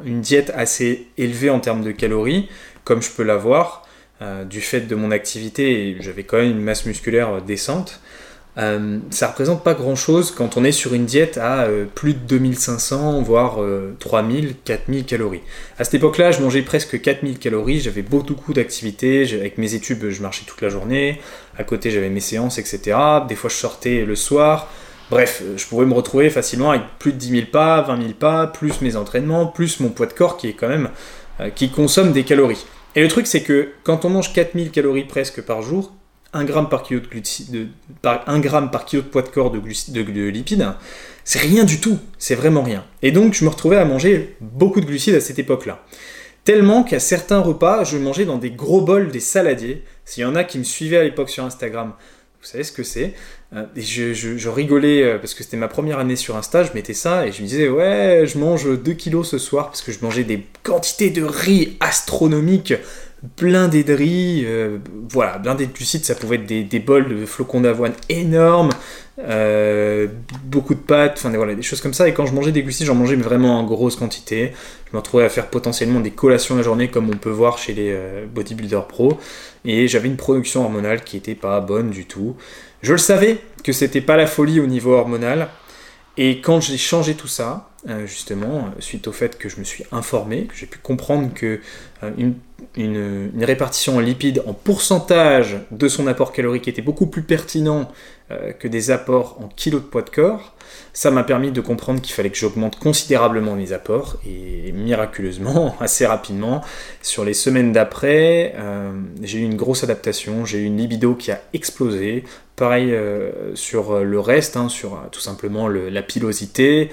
une 0.06 0.22
diète 0.22 0.54
assez 0.56 1.08
élevée 1.18 1.50
en 1.50 1.60
termes 1.60 1.84
de 1.84 1.92
calories, 1.92 2.50
comme 2.84 3.02
je 3.02 3.10
peux 3.10 3.24
l'avoir, 3.24 3.86
euh, 4.22 4.46
du 4.46 4.62
fait 4.62 4.82
de 4.82 4.96
mon 4.96 5.12
activité, 5.12 5.98
j'avais 6.00 6.24
quand 6.24 6.38
même 6.38 6.52
une 6.52 6.62
masse 6.62 6.86
musculaire 6.86 7.42
décente, 7.42 8.00
euh, 8.58 9.00
ça 9.10 9.28
représente 9.28 9.64
pas 9.64 9.74
grand 9.74 9.96
chose 9.96 10.32
quand 10.32 10.58
on 10.58 10.64
est 10.64 10.72
sur 10.72 10.94
une 10.94 11.06
diète 11.06 11.38
à 11.38 11.64
euh, 11.64 11.86
plus 11.94 12.14
de 12.14 12.20
2500 12.20 13.22
voire 13.22 13.60
3000 14.00 14.56
4000 14.64 15.06
calories. 15.06 15.42
À 15.78 15.84
cette 15.84 15.96
époque-là, 15.96 16.32
je 16.32 16.42
mangeais 16.42 16.62
presque 16.62 17.02
4000 17.02 17.38
calories, 17.40 17.82
j'avais 17.82 18.02
beaucoup 18.02 18.54
d'activités, 18.54 19.28
avec 19.34 19.58
mes 19.58 19.74
études, 19.74 20.10
je 20.10 20.22
marchais 20.22 20.46
toute 20.46 20.62
la 20.62 20.70
journée, 20.70 21.20
à 21.58 21.64
côté 21.64 21.92
j'avais 21.92 22.10
mes 22.10 22.20
séances, 22.20 22.58
etc. 22.58 22.98
Des 23.28 23.36
fois 23.36 23.50
je 23.50 23.56
sortais 23.56 24.06
le 24.06 24.16
soir, 24.16 24.70
Bref, 25.12 25.44
euh, 25.44 25.58
je 25.58 25.68
pourrais 25.68 25.86
me 25.86 25.94
retrouver 25.94 26.30
facilement 26.30 26.72
avec 26.72 26.82
plus 26.98 27.14
de 27.14 27.18
10 27.18 27.30
000 27.30 27.42
pas, 27.52 27.82
20 27.82 28.02
000 28.02 28.14
pas, 28.14 28.48
plus 28.48 28.82
mes 28.82 28.96
entraînements, 28.96 29.46
plus 29.46 29.80
mon 29.80 29.90
poids 29.90 30.08
de 30.08 30.14
corps 30.14 30.38
qui 30.38 30.48
est 30.48 30.54
quand 30.54 30.68
même 30.68 30.90
euh, 31.40 31.50
qui 31.50 31.70
consomme 31.70 32.12
des 32.12 32.24
calories. 32.24 32.66
Et 32.96 33.02
le 33.02 33.08
truc 33.08 33.28
c'est 33.28 33.44
que 33.44 33.70
quand 33.84 34.06
on 34.06 34.10
mange 34.10 34.34
4000 34.34 34.72
calories 34.72 35.04
presque 35.04 35.42
par 35.42 35.62
jour, 35.62 35.94
1 36.36 36.44
gramme 36.44 36.70
par 36.70 36.84
kilo 36.84 37.00
de, 37.00 37.08
glucides, 37.08 37.70
par 38.02 38.24
1 38.28 38.40
gramme 38.40 38.70
par 38.70 38.86
kilo 38.86 39.02
de 39.02 39.08
poids 39.08 39.24
de 39.24 39.30
corps 39.30 39.52
de, 39.52 39.60
de 39.60 40.30
lipides, 40.30 40.68
c'est 41.24 41.40
rien 41.40 41.64
du 41.64 41.80
tout, 41.80 41.98
c'est 42.20 42.36
vraiment 42.36 42.62
rien. 42.62 42.86
Et 43.02 43.12
donc 43.12 43.34
je 43.34 43.44
me 43.44 43.50
retrouvais 43.50 43.78
à 43.78 43.86
manger 43.86 44.36
beaucoup 44.42 44.82
de 44.82 44.86
glucides 44.86 45.16
à 45.16 45.22
cette 45.22 45.40
époque-là. 45.40 45.84
Tellement 46.44 46.84
qu'à 46.84 47.00
certains 47.00 47.40
repas, 47.40 47.84
je 47.84 47.98
mangeais 47.98 48.26
dans 48.26 48.38
des 48.38 48.52
gros 48.52 48.82
bols 48.82 49.10
des 49.10 49.20
saladiers. 49.20 49.82
S'il 50.06 50.22
y 50.22 50.26
en 50.26 50.36
a 50.36 50.44
qui 50.44 50.60
me 50.60 50.64
suivaient 50.64 50.98
à 50.98 51.04
l'époque 51.04 51.32
sur 51.32 51.44
Instagram, 51.44 51.94
vous 52.46 52.52
savez 52.52 52.64
ce 52.64 52.72
que 52.72 52.84
c'est. 52.84 53.16
Euh, 53.56 53.66
je, 53.76 54.50
rigolais 54.50 55.02
euh, 55.02 55.18
parce 55.18 55.34
que 55.34 55.44
c'était 55.44 55.58
ma 55.58 55.68
première 55.68 55.98
année 55.98 56.16
sur 56.16 56.36
Insta, 56.36 56.64
je 56.64 56.74
mettais 56.74 56.94
ça 56.94 57.26
et 57.26 57.32
je 57.32 57.42
me 57.42 57.48
disais 57.48 57.68
ouais, 57.70 58.26
je 58.28 58.38
mange 58.38 58.80
2 58.80 58.94
kilos 58.94 59.28
ce 59.28 59.40
soir 59.40 59.68
parce 59.68 59.82
que 59.82 59.92
je 59.92 59.98
mangeais 60.04 60.24
des 60.24 60.46
quantités 60.62 61.10
de 61.10 61.24
riz 61.24 61.76
astronomiques, 61.80 62.76
blindés 63.38 63.84
de 63.84 63.94
riz, 63.94 64.44
euh, 64.46 64.78
voilà, 65.10 65.38
blindés 65.38 65.68
de 65.68 65.74
glucides, 65.74 66.06
ça 66.06 66.16
pouvait 66.16 66.38
être 66.38 66.46
des, 66.46 66.80
bols 66.80 67.08
de 67.08 67.26
flocons 67.26 67.62
d'avoine 67.62 67.94
énormes, 68.10 68.70
euh, 69.20 70.08
beaucoup 70.44 70.74
de 70.74 70.80
pâtes, 70.80 71.16
enfin 71.18 71.30
voilà, 71.36 71.56
des 71.56 71.62
choses 71.62 71.82
comme 71.82 71.94
ça. 71.94 72.08
Et 72.08 72.14
quand 72.14 72.26
je 72.26 72.34
mangeais 72.34 72.52
des 72.52 72.64
glucides, 72.64 72.88
j'en 72.88 72.96
mangeais 72.96 73.16
vraiment 73.16 73.60
en 73.60 73.64
grosse 73.64 73.96
quantité. 73.96 74.54
Je 74.88 74.94
me 74.94 74.98
retrouvais 74.98 75.24
à 75.24 75.30
faire 75.30 75.48
potentiellement 75.48 76.00
des 76.00 76.12
collations 76.12 76.56
la 76.56 76.64
journée, 76.64 76.90
comme 76.90 77.10
on 77.10 77.18
peut 77.18 77.30
voir 77.30 77.58
chez 77.58 77.74
les 77.74 77.92
euh, 77.92 78.26
bodybuilders 78.26 78.88
pro. 78.88 79.18
Et 79.64 79.88
j'avais 79.88 80.08
une 80.08 80.18
production 80.18 80.64
hormonale 80.64 81.04
qui 81.04 81.18
était 81.18 81.36
pas 81.36 81.60
bonne 81.62 81.90
du 81.90 82.06
tout. 82.06 82.36
Je 82.82 82.92
le 82.92 82.98
savais 82.98 83.40
que 83.64 83.72
c'était 83.72 84.02
pas 84.02 84.18
la 84.18 84.28
folie 84.28 84.60
au 84.60 84.68
niveau 84.68 84.94
hormonal. 84.94 85.50
Et 86.18 86.40
quand 86.40 86.62
j'ai 86.62 86.78
changé 86.78 87.16
tout 87.16 87.28
ça, 87.28 87.70
justement, 88.06 88.70
suite 88.80 89.08
au 89.08 89.12
fait 89.12 89.38
que 89.38 89.50
je 89.50 89.58
me 89.60 89.64
suis 89.64 89.84
informé, 89.92 90.46
que 90.46 90.56
j'ai 90.56 90.66
pu 90.66 90.80
comprendre 90.80 91.34
que 91.34 91.60
une 92.18 92.36
une, 92.78 93.44
répartition 93.44 93.98
en 93.98 94.00
lipides 94.00 94.44
en 94.46 94.54
pourcentage 94.54 95.58
de 95.72 95.88
son 95.88 96.08
apport 96.08 96.32
calorique 96.32 96.68
était 96.68 96.82
beaucoup 96.82 97.08
plus 97.08 97.22
pertinent 97.22 97.92
euh, 98.32 98.52
que 98.54 98.68
des 98.68 98.92
apports 98.92 99.38
en 99.42 99.48
kilos 99.48 99.82
de 99.82 99.88
poids 99.88 100.02
de 100.02 100.10
corps, 100.10 100.55
ça 100.94 101.12
m'a 101.12 101.24
permis 101.24 101.52
de 101.52 101.62
comprendre 101.62 102.02
qu'il 102.02 102.14
fallait 102.14 102.30
que 102.30 102.38
j'augmente 102.38 102.78
considérablement 102.80 103.56
mes 103.56 103.74
apports 103.74 104.18
et 104.26 104.72
miraculeusement, 104.72 105.76
assez 105.82 106.06
rapidement, 106.06 106.62
sur 107.02 107.26
les 107.26 107.34
semaines 107.34 107.72
d'après, 107.72 108.54
euh, 108.58 108.92
j'ai 109.22 109.40
eu 109.40 109.44
une 109.44 109.56
grosse 109.56 109.84
adaptation, 109.84 110.46
j'ai 110.46 110.60
eu 110.60 110.64
une 110.66 110.78
libido 110.78 111.16
qui 111.16 111.32
a 111.32 111.42
explosé. 111.54 112.24
Pareil 112.56 112.94
euh, 112.94 113.54
sur 113.56 114.00
le 114.00 114.20
reste, 114.20 114.56
hein, 114.56 114.70
sur 114.70 114.98
tout 115.12 115.20
simplement 115.20 115.68
la 115.68 116.02
pilosité, 116.02 116.90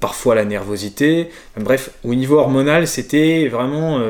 parfois 0.00 0.34
la 0.34 0.44
nervosité. 0.46 1.28
Bref, 1.58 1.90
au 2.02 2.14
niveau 2.14 2.38
hormonal, 2.38 2.86
c'était 2.86 3.48
vraiment 3.48 4.00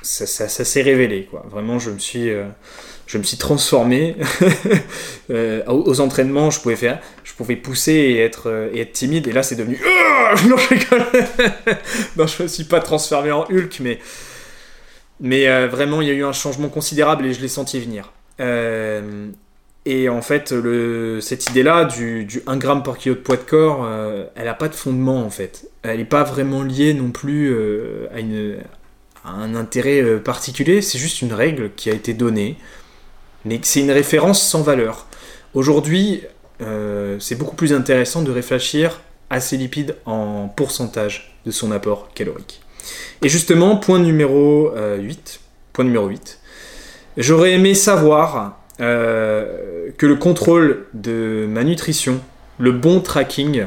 ça, 0.00 0.48
s'est 0.48 0.82
révélé 0.82 1.28
quoi. 1.30 1.44
Vraiment, 1.50 1.78
je 1.78 1.90
me 1.90 1.98
suis 1.98 2.30
je 3.12 3.18
me 3.18 3.22
suis 3.22 3.36
transformé. 3.36 4.16
Euh, 5.30 5.62
aux 5.66 6.00
entraînements, 6.00 6.50
je 6.50 6.60
pouvais 6.60 6.76
faire, 6.76 7.00
je 7.24 7.32
pouvais 7.32 7.56
pousser 7.56 7.92
et 7.92 8.18
être, 8.18 8.50
euh, 8.50 8.84
timide, 8.92 9.28
et 9.28 9.32
là 9.32 9.42
c'est 9.42 9.54
devenu. 9.54 9.80
non, 10.46 10.56
je 10.58 10.74
non, 12.18 12.26
je 12.26 12.42
me 12.42 12.48
suis 12.48 12.64
pas 12.64 12.80
transformé 12.80 13.30
en 13.30 13.44
Hulk, 13.44 13.78
mais, 13.80 13.98
mais 15.20 15.48
euh, 15.48 15.68
vraiment, 15.68 16.02
il 16.02 16.08
y 16.08 16.10
a 16.10 16.14
eu 16.14 16.24
un 16.24 16.32
changement 16.32 16.68
considérable 16.68 17.24
et 17.24 17.32
je 17.32 17.40
l'ai 17.40 17.48
senti 17.48 17.80
venir. 17.80 18.12
et 19.86 20.08
en 20.10 20.22
fait, 20.22 20.52
cette 21.20 21.48
idée-là 21.48 21.86
du, 21.86 22.26
du 22.26 22.42
1 22.46 22.58
gramme 22.58 22.82
par 22.82 22.98
kilo 22.98 23.14
de 23.14 23.20
poids 23.20 23.36
de 23.36 23.42
corps, 23.42 23.88
elle 24.34 24.44
n'a 24.44 24.54
pas 24.54 24.68
de 24.68 24.74
fondement 24.74 25.24
en 25.24 25.30
fait. 25.30 25.66
Elle 25.82 25.98
n'est 25.98 26.04
pas 26.04 26.24
vraiment 26.24 26.62
liée 26.62 26.92
non 26.92 27.10
plus 27.10 27.56
à 29.24 29.30
un 29.30 29.54
intérêt 29.54 30.02
particulier, 30.18 30.82
c'est 30.82 30.98
juste 30.98 31.22
une 31.22 31.32
règle 31.32 31.70
qui 31.74 31.88
a 31.88 31.94
été 31.94 32.12
donnée 32.12 32.58
mais 33.44 33.60
c'est 33.62 33.80
une 33.80 33.90
référence 33.90 34.42
sans 34.42 34.62
valeur. 34.62 35.06
Aujourd'hui, 35.54 36.22
euh, 36.60 37.16
c'est 37.20 37.34
beaucoup 37.34 37.56
plus 37.56 37.72
intéressant 37.72 38.22
de 38.22 38.30
réfléchir 38.30 39.00
à 39.30 39.40
ces 39.40 39.56
lipides 39.56 39.96
en 40.06 40.48
pourcentage 40.48 41.36
de 41.44 41.50
son 41.50 41.72
apport 41.72 42.12
calorique. 42.14 42.60
Et 43.22 43.28
justement, 43.28 43.76
point 43.76 43.98
numéro 43.98 44.70
8, 44.70 44.76
euh, 44.76 45.12
point 45.72 45.84
numéro 45.84 46.08
8, 46.08 46.40
j'aurais 47.16 47.52
aimé 47.52 47.74
savoir 47.74 48.60
euh, 48.80 49.90
que 49.98 50.06
le 50.06 50.16
contrôle 50.16 50.86
de 50.94 51.46
ma 51.48 51.64
nutrition, 51.64 52.20
le 52.58 52.72
bon 52.72 53.00
tracking, 53.00 53.66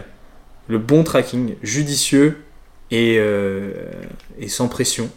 le 0.68 0.78
bon 0.78 1.04
tracking, 1.04 1.56
judicieux 1.62 2.38
et, 2.92 3.20
et 4.40 4.48
sans 4.48 4.68
pression, 4.68 5.10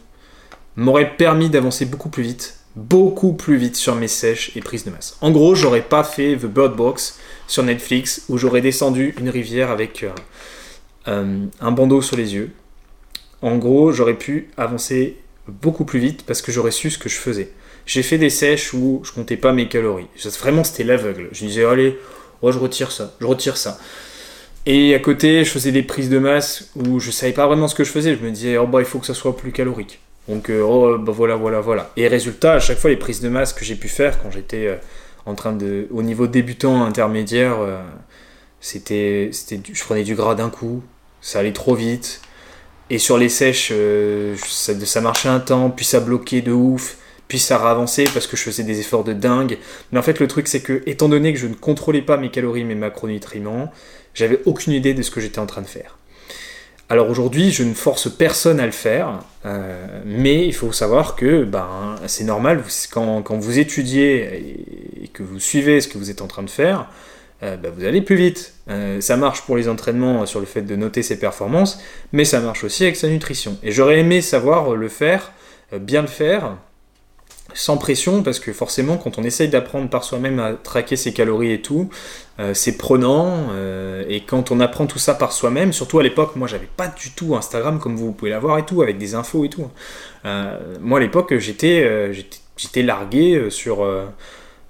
m'aurait 0.77 1.17
permis 1.17 1.49
d'avancer 1.49 1.85
beaucoup 1.85 2.09
plus 2.09 2.23
vite, 2.23 2.58
beaucoup 2.77 3.33
plus 3.33 3.57
vite 3.57 3.77
sur 3.77 3.95
mes 3.95 4.09
sèches 4.09 4.57
et 4.57 4.61
prises 4.61 4.85
de 4.85 4.91
masse. 4.91 5.17
En 5.21 5.31
gros, 5.31 5.55
j'aurais 5.55 5.83
pas 5.83 6.05
fait 6.05 6.37
The 6.37 6.47
Bird 6.47 6.77
Box 6.77 7.19
sur 7.47 7.63
Netflix 7.63 8.23
où 8.29 8.39
j'aurais 8.39 8.61
descendu 8.61 9.15
une 9.19 9.31
rivière 9.31 9.71
avec 9.71 10.05
un 11.07 11.73
bandeau 11.73 12.03
sur 12.03 12.17
les 12.17 12.35
yeux. 12.35 12.51
En 13.43 13.57
gros, 13.57 13.93
j'aurais 13.93 14.19
pu 14.19 14.51
avancer 14.57 15.17
beaucoup 15.49 15.85
plus 15.85 15.99
vite 15.99 16.25
parce 16.25 16.43
que 16.43 16.53
j'aurais 16.53 16.71
su 16.71 16.91
ce 16.91 16.99
que 16.99 17.09
je 17.09 17.17
faisais. 17.17 17.51
J'ai 17.87 18.03
fait 18.03 18.19
des 18.19 18.31
sèches 18.31 18.75
où 18.75 19.01
je 19.03 19.13
comptais 19.13 19.37
pas 19.39 19.53
mes 19.53 19.67
calories. 19.69 20.09
Vraiment, 20.41 20.63
c'était 20.63 20.85
l'aveugle. 20.85 21.31
Je 21.33 21.47
disais, 21.47 21.65
allez, 21.65 21.99
oh, 22.43 22.53
je 22.53 22.59
retire 22.59 22.93
ça, 22.93 23.15
je 23.21 23.27
retire 23.27 23.57
ça. 23.57 23.79
Et 24.67 24.95
à 24.95 24.99
côté, 24.99 25.45
je 25.45 25.51
faisais 25.51 25.73
des 25.73 25.83
prises 25.83 26.11
de 26.11 26.19
masse 26.19 26.69
où 26.77 27.01
je 27.01 27.11
savais 27.11 27.33
pas 27.33 27.47
vraiment 27.47 27.69
ce 27.69 27.75
que 27.75 27.85
je 27.85 27.91
faisais. 27.91 28.15
Je 28.15 28.23
me 28.23 28.31
disais, 28.31 28.59
oh 28.59 28.67
bah, 28.67 28.81
il 28.81 28.85
faut 28.85 28.99
que 28.99 29.07
ça 29.07 29.15
soit 29.15 29.35
plus 29.35 29.53
calorique. 29.53 30.01
Donc, 30.29 30.51
euh, 30.51 30.61
oh, 30.61 30.99
bah 30.99 31.13
voilà, 31.13 31.37
voilà, 31.37 31.61
voilà. 31.61 31.91
Et 31.97 32.07
résultat, 32.07 32.55
à 32.55 32.61
chaque 32.61 32.79
fois, 32.79 32.91
les 32.91 32.97
prises 32.97 33.21
de 33.21 33.29
masse 33.29 33.53
que 33.53 33.65
j'ai 33.65 33.77
pu 33.77 33.89
faire 33.89 34.21
quand 34.23 34.31
j'étais 34.31 34.67
euh, 34.67 34.77
en 35.27 35.35
train 35.35 35.53
de. 35.53 35.89
au 35.91 36.03
niveau 36.03 36.27
débutant 36.27 36.85
intermédiaire, 36.85 37.57
euh, 37.61 37.81
c'était, 38.61 39.31
c'était. 39.33 39.61
Je 39.73 39.85
prenais 39.85 40.05
du 40.05 40.15
gras 40.15 40.35
d'un 40.35 40.51
coup, 40.51 40.83
ça 41.23 41.39
allait 41.39 41.53
trop 41.53 41.75
vite 41.75 42.21
et 42.91 42.99
sur 42.99 43.19
les 43.19 43.29
sèches, 43.29 43.71
ça, 44.47 45.01
marchait 45.03 45.29
un 45.29 45.41
temps, 45.41 45.69
puis 45.69 45.85
ça 45.85 46.01
bloquait 46.01 46.41
de 46.41 46.53
ouf, 46.53 46.97
puis 47.29 47.39
ça 47.39 47.57
avançait 47.57 48.07
parce 48.15 48.27
que 48.27 48.35
je 48.35 48.43
faisais 48.43 48.63
des 48.63 48.81
efforts 48.81 49.05
de 49.05 49.13
dingue. 49.13 49.59
Mais 49.93 49.99
en 49.99 50.03
fait, 50.03 50.21
le 50.21 50.27
truc, 50.27 50.49
c'est 50.49 50.63
que, 50.63 50.83
étant 50.87 51.11
donné 51.11 51.35
que 51.35 51.39
je 51.39 51.49
ne 51.49 51.55
contrôlais 51.55 52.01
pas 52.01 52.17
mes 52.17 52.31
calories, 52.31 52.65
mes 52.65 52.75
macronutriments, 52.75 53.71
j'avais 54.15 54.41
aucune 54.47 54.73
idée 54.73 54.95
de 54.95 55.03
ce 55.03 55.11
que 55.11 55.21
j'étais 55.21 55.39
en 55.39 55.45
train 55.45 55.61
de 55.61 55.67
faire. 55.67 55.99
Alors 56.91 57.11
aujourd'hui, 57.11 57.53
je 57.53 57.65
ne 57.65 57.75
force 57.75 58.11
personne 58.11 58.61
à 58.61 58.65
le 58.65 58.73
faire, 58.73 59.21
euh, 59.45 60.01
mais 60.07 60.47
il 60.47 60.55
faut 60.55 60.73
savoir 60.73 61.17
que 61.17 61.45
ben, 61.45 61.97
c'est 62.07 62.25
normal, 62.25 62.65
quand, 62.91 63.37
vous 63.39 63.59
étudiez 63.59 64.65
et 65.03 65.09
que 65.09 65.23
vous 65.23 65.39
suivez 65.39 65.83
ce 65.83 65.89
que 65.89 65.99
vous 65.99 66.11
êtes 66.11 66.23
en 66.23 66.29
train 66.29 66.43
de 66.43 66.49
faire, 66.49 66.89
euh, 67.43 67.59
bah, 67.59 67.69
vous 67.77 67.85
allez 67.85 68.01
plus 68.01 68.17
vite. 68.17 68.55
Euh, 68.71 69.03
ça 69.03 69.19
marche 69.19 69.43
pour 69.43 69.59
les 69.59 69.69
entraînements 69.69 70.25
sur 70.25 70.41
le 70.41 70.47
fait 70.47 70.63
de 70.63 70.77
noter 70.77 71.03
ses 71.03 71.19
performances, 71.19 71.79
mais 72.13 72.25
ça 72.25 72.41
marche 72.41 72.65
aussi 72.65 72.85
avec 72.85 72.97
sa 72.97 73.09
nutrition. 73.09 73.59
Et 73.63 73.71
j'aurais 73.71 73.99
aimé 73.99 74.23
savoir 74.23 74.75
le 74.75 74.89
faire, 74.89 75.33
bien 75.73 76.01
le 76.01 76.09
faire, 76.09 76.57
sans 77.59 77.77
pression, 77.77 78.23
parce 78.23 78.41
que 78.41 78.53
forcément, 78.53 78.97
quand 78.97 79.19
on 79.19 79.23
essaye 79.23 79.49
d'apprendre 79.49 79.89
par 79.89 80.05
soi-même 80.05 80.39
à 80.39 80.53
traquer 80.53 80.97
ses 80.97 81.13
calories 81.13 81.53
et 81.53 81.63
tout, 81.63 81.91
c'est 82.53 82.79
prenant. 82.79 83.49
et 84.09 84.21
quand 84.21 84.53
on 84.53 84.61
apprend 84.61 84.87
tout 84.87 85.01
ça 85.01 85.15
par 85.15 85.33
soi-même, 85.33 85.73
surtout 85.73 85.99
à 85.99 86.05
l'époque, 86.05 86.37
moi 86.37 86.47
j'avais 86.47 86.69
pas 86.77 86.87
du 86.87 87.11
tout 87.11 87.35
Instagram 87.35 87.81
comme 87.81 87.97
vous 87.97 88.13
pouvez 88.13 88.31
l'avoir 88.31 88.59
et 88.59 88.65
tout, 88.65 88.81
avec 88.81 88.97
des 88.97 89.17
infos 89.17 89.45
et 89.45 89.49
tout. 89.49 89.69
moi 90.81 90.99
à 90.99 91.01
l'époque, 91.01 91.35
j'étais, 91.39 91.83
largué 92.77 93.51
sur 93.51 93.85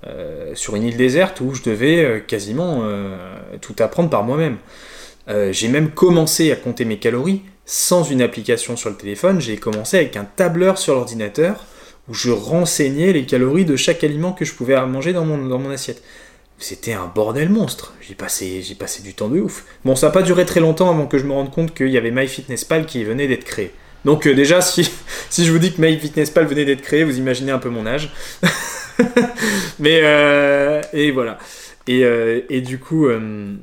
euh, 0.06 0.54
sur 0.54 0.76
une 0.76 0.84
île 0.84 0.96
déserte 0.96 1.40
où 1.40 1.54
je 1.54 1.62
devais 1.64 2.04
euh, 2.04 2.20
quasiment 2.20 2.82
euh, 2.84 3.16
tout 3.60 3.74
apprendre 3.80 4.08
par 4.08 4.22
moi-même. 4.22 4.58
j'ai 5.50 5.66
même 5.66 5.90
commencé 5.90 6.52
à 6.52 6.56
compter 6.56 6.84
mes 6.84 6.98
calories 6.98 7.42
sans 7.66 8.04
une 8.04 8.22
application 8.22 8.76
sur 8.76 8.90
le 8.90 8.96
téléphone, 8.96 9.40
j'ai 9.40 9.56
commencé 9.56 9.96
avec 9.98 10.16
un 10.16 10.24
tableur 10.24 10.78
sur 10.78 10.94
l'ordinateur 10.94 11.66
où 12.08 12.14
je 12.14 12.30
renseignais 12.30 13.12
les 13.12 13.26
calories 13.26 13.64
de 13.64 13.76
chaque 13.76 14.02
aliment 14.04 14.32
que 14.32 14.44
je 14.44 14.54
pouvais 14.54 14.80
manger 14.86 15.12
dans 15.12 15.24
mon, 15.24 15.46
dans 15.46 15.58
mon 15.58 15.70
assiette. 15.70 16.02
C'était 16.58 16.92
un 16.92 17.10
bordel 17.14 17.50
monstre. 17.50 17.94
J'ai 18.00 18.14
passé, 18.14 18.62
j'ai 18.62 18.74
passé 18.74 19.02
du 19.02 19.14
temps 19.14 19.28
de 19.28 19.40
ouf. 19.40 19.64
Bon, 19.84 19.94
ça 19.94 20.08
n'a 20.08 20.12
pas 20.12 20.22
duré 20.22 20.44
très 20.44 20.60
longtemps 20.60 20.90
avant 20.90 21.06
que 21.06 21.18
je 21.18 21.24
me 21.24 21.32
rende 21.32 21.52
compte 21.52 21.72
qu'il 21.74 21.88
y 21.88 21.96
avait 21.96 22.10
MyFitnessPal 22.10 22.86
qui 22.86 23.04
venait 23.04 23.28
d'être 23.28 23.44
créé. 23.44 23.70
Donc 24.04 24.26
déjà, 24.26 24.60
si, 24.60 24.90
si 25.30 25.44
je 25.44 25.52
vous 25.52 25.58
dis 25.58 25.72
que 25.72 25.80
MyFitnessPal 25.80 26.46
venait 26.46 26.64
d'être 26.64 26.82
créé, 26.82 27.04
vous 27.04 27.18
imaginez 27.18 27.52
un 27.52 27.58
peu 27.58 27.68
mon 27.68 27.86
âge. 27.86 28.12
Mais 29.78 30.00
euh, 30.02 30.82
et 30.92 31.12
voilà. 31.12 31.38
Et, 31.86 32.04
euh, 32.04 32.40
et 32.48 32.60
du 32.60 32.78
coup, 32.80 33.06
euh, 33.06 33.54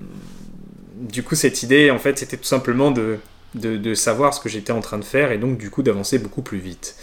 du 0.98 1.22
coup, 1.22 1.36
cette 1.36 1.64
idée, 1.64 1.92
en 1.92 2.00
fait, 2.00 2.18
c'était 2.18 2.38
tout 2.38 2.46
simplement 2.46 2.92
de, 2.92 3.18
de 3.56 3.94
savoir 3.94 4.34
ce 4.34 4.40
que 4.40 4.48
j'étais 4.48 4.72
en 4.72 4.82
train 4.82 4.98
de 4.98 5.04
faire 5.04 5.32
et 5.32 5.38
donc 5.38 5.58
du 5.58 5.70
coup 5.70 5.84
d'avancer 5.84 6.18
beaucoup 6.18 6.42
plus 6.42 6.60
vite. 6.60 6.96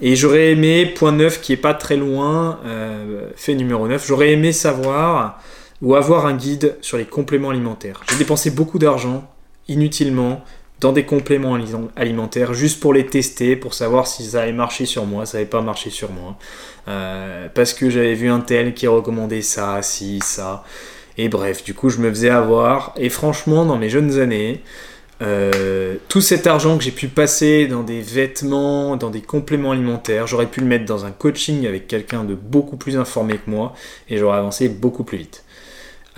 Et 0.00 0.16
j'aurais 0.16 0.52
aimé, 0.52 0.86
point 0.86 1.12
9 1.12 1.40
qui 1.40 1.52
est 1.52 1.56
pas 1.56 1.74
très 1.74 1.96
loin, 1.96 2.58
fait 3.36 3.54
numéro 3.54 3.86
9, 3.86 4.04
j'aurais 4.06 4.32
aimé 4.32 4.52
savoir 4.52 5.40
ou 5.80 5.94
avoir 5.94 6.26
un 6.26 6.36
guide 6.36 6.76
sur 6.80 6.98
les 6.98 7.04
compléments 7.04 7.50
alimentaires. 7.50 8.00
J'ai 8.10 8.16
dépensé 8.16 8.50
beaucoup 8.50 8.78
d'argent 8.78 9.30
inutilement 9.68 10.42
dans 10.80 10.92
des 10.92 11.04
compléments 11.04 11.58
alimentaires 11.96 12.54
juste 12.54 12.80
pour 12.80 12.94
les 12.94 13.06
tester, 13.06 13.56
pour 13.56 13.74
savoir 13.74 14.06
si 14.06 14.24
ça 14.24 14.42
allait 14.42 14.52
marcher 14.52 14.86
sur 14.86 15.06
moi, 15.06 15.26
ça 15.26 15.38
n'avait 15.38 15.50
pas 15.50 15.60
marché 15.60 15.90
sur 15.90 16.10
moi. 16.12 16.36
Euh, 16.86 17.48
parce 17.52 17.74
que 17.74 17.90
j'avais 17.90 18.14
vu 18.14 18.28
un 18.28 18.40
tel 18.40 18.74
qui 18.74 18.86
recommandait 18.86 19.42
ça, 19.42 19.82
si, 19.82 20.20
ça. 20.20 20.64
Et 21.16 21.28
bref, 21.28 21.64
du 21.64 21.74
coup, 21.74 21.90
je 21.90 21.98
me 21.98 22.08
faisais 22.10 22.30
avoir. 22.30 22.94
Et 22.96 23.08
franchement, 23.08 23.64
dans 23.64 23.76
mes 23.76 23.90
jeunes 23.90 24.20
années, 24.20 24.62
euh, 25.20 25.96
tout 26.08 26.20
cet 26.20 26.46
argent 26.46 26.78
que 26.78 26.84
j'ai 26.84 26.92
pu 26.92 27.08
passer 27.08 27.66
dans 27.66 27.82
des 27.82 28.00
vêtements, 28.00 28.96
dans 28.96 29.10
des 29.10 29.20
compléments 29.20 29.72
alimentaires, 29.72 30.26
j'aurais 30.26 30.46
pu 30.46 30.60
le 30.60 30.66
mettre 30.66 30.84
dans 30.84 31.04
un 31.04 31.10
coaching 31.10 31.66
avec 31.66 31.88
quelqu'un 31.88 32.24
de 32.24 32.34
beaucoup 32.34 32.76
plus 32.76 32.96
informé 32.96 33.34
que 33.34 33.50
moi 33.50 33.74
et 34.08 34.16
j'aurais 34.16 34.38
avancé 34.38 34.68
beaucoup 34.68 35.02
plus 35.02 35.18
vite. 35.18 35.44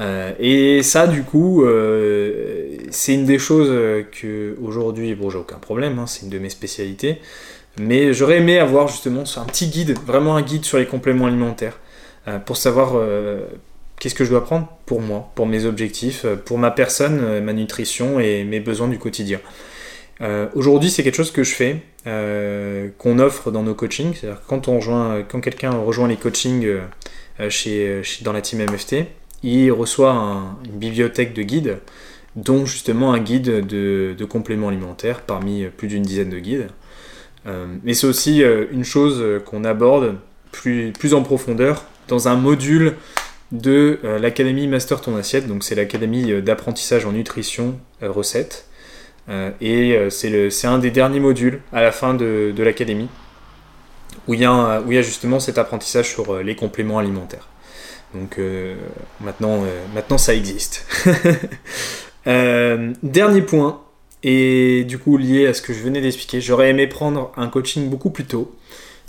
Euh, 0.00 0.32
et 0.38 0.82
ça, 0.82 1.06
du 1.06 1.22
coup, 1.22 1.64
euh, 1.64 2.76
c'est 2.90 3.14
une 3.14 3.24
des 3.24 3.38
choses 3.38 3.70
que 4.12 4.56
aujourd'hui, 4.62 5.14
bon, 5.14 5.30
j'ai 5.30 5.38
aucun 5.38 5.58
problème, 5.58 5.98
hein, 5.98 6.06
c'est 6.06 6.22
une 6.22 6.30
de 6.30 6.38
mes 6.38 6.50
spécialités, 6.50 7.20
mais 7.78 8.12
j'aurais 8.12 8.38
aimé 8.38 8.58
avoir 8.58 8.88
justement 8.88 9.24
un 9.36 9.44
petit 9.44 9.68
guide, 9.68 9.96
vraiment 10.06 10.36
un 10.36 10.42
guide 10.42 10.64
sur 10.64 10.78
les 10.78 10.86
compléments 10.86 11.26
alimentaires, 11.26 11.78
pour 12.44 12.56
savoir 12.56 12.94
qu'est-ce 14.00 14.16
que 14.16 14.24
je 14.24 14.30
dois 14.30 14.44
prendre 14.44 14.68
pour 14.86 15.00
moi, 15.00 15.30
pour 15.36 15.46
mes 15.46 15.64
objectifs, 15.64 16.26
pour 16.44 16.58
ma 16.58 16.72
personne, 16.72 17.40
ma 17.40 17.52
nutrition 17.52 18.18
et 18.18 18.42
mes 18.42 18.58
besoins 18.58 18.88
du 18.88 18.98
quotidien. 18.98 19.38
aujourd'hui, 20.54 20.90
c'est 20.90 21.04
quelque 21.04 21.16
chose 21.16 21.30
que 21.30 21.44
je 21.44 21.54
fais, 21.54 21.82
qu'on 22.98 23.18
offre 23.20 23.52
dans 23.52 23.62
nos 23.62 23.74
coachings, 23.74 24.14
c'est-à-dire 24.14 24.42
quand 24.48 24.66
on 24.66 24.76
rejoint, 24.76 25.22
quand 25.22 25.40
quelqu'un 25.40 25.70
rejoint 25.70 26.08
les 26.08 26.16
coachings 26.16 26.66
chez, 27.48 28.02
dans 28.22 28.32
la 28.32 28.40
team 28.40 28.64
MFT, 28.64 29.04
il 29.42 29.70
reçoit 29.70 30.12
une 30.64 30.78
bibliothèque 30.78 31.32
de 31.34 31.42
guides, 31.42 31.78
dont 32.36 32.66
justement 32.66 33.12
un 33.12 33.18
guide 33.18 33.66
de, 33.66 34.24
compléments 34.24 34.68
alimentaires 34.68 35.22
parmi 35.22 35.64
plus 35.76 35.88
d'une 35.88 36.02
dizaine 36.02 36.30
de 36.30 36.38
guides. 36.38 36.68
Euh, 37.46 37.66
mais 37.84 37.94
c'est 37.94 38.06
aussi 38.06 38.42
euh, 38.42 38.66
une 38.70 38.84
chose 38.84 39.24
qu'on 39.46 39.64
aborde 39.64 40.16
plus, 40.52 40.92
plus 40.92 41.14
en 41.14 41.22
profondeur 41.22 41.84
dans 42.06 42.28
un 42.28 42.36
module 42.36 42.94
de 43.52 44.00
euh, 44.04 44.18
l'académie 44.18 44.66
Master 44.68 45.00
Ton 45.00 45.16
Assiette, 45.16 45.46
donc 45.46 45.64
c'est 45.64 45.74
l'académie 45.74 46.40
d'apprentissage 46.42 47.04
en 47.06 47.12
nutrition 47.12 47.78
recette. 48.00 48.66
et 49.60 49.98
c'est 50.10 50.66
un 50.66 50.78
des 50.78 50.90
derniers 50.90 51.20
modules 51.20 51.60
à 51.72 51.82
la 51.82 51.92
fin 51.92 52.14
de, 52.14 52.54
l'académie 52.58 53.08
où 54.26 54.34
il, 54.34 54.40
y 54.40 54.44
a, 54.44 54.82
justement 55.02 55.40
cet 55.40 55.58
apprentissage 55.58 56.08
sur 56.08 56.42
les 56.42 56.56
compléments 56.56 56.98
alimentaires. 56.98 57.48
Donc 58.14 58.38
euh, 58.38 58.74
maintenant, 59.20 59.62
euh, 59.64 60.18
ça 60.18 60.34
existe. 60.34 60.86
Euh, 62.26 62.92
dernier 63.02 63.40
point, 63.40 63.80
et 64.22 64.84
du 64.84 64.98
coup 64.98 65.16
lié 65.16 65.46
à 65.46 65.54
ce 65.54 65.62
que 65.62 65.72
je 65.72 65.78
venais 65.78 66.02
d'expliquer, 66.02 66.42
j'aurais 66.42 66.68
aimé 66.68 66.86
prendre 66.86 67.32
un 67.38 67.48
coaching 67.48 67.88
beaucoup 67.88 68.10
plus 68.10 68.26
tôt. 68.26 68.54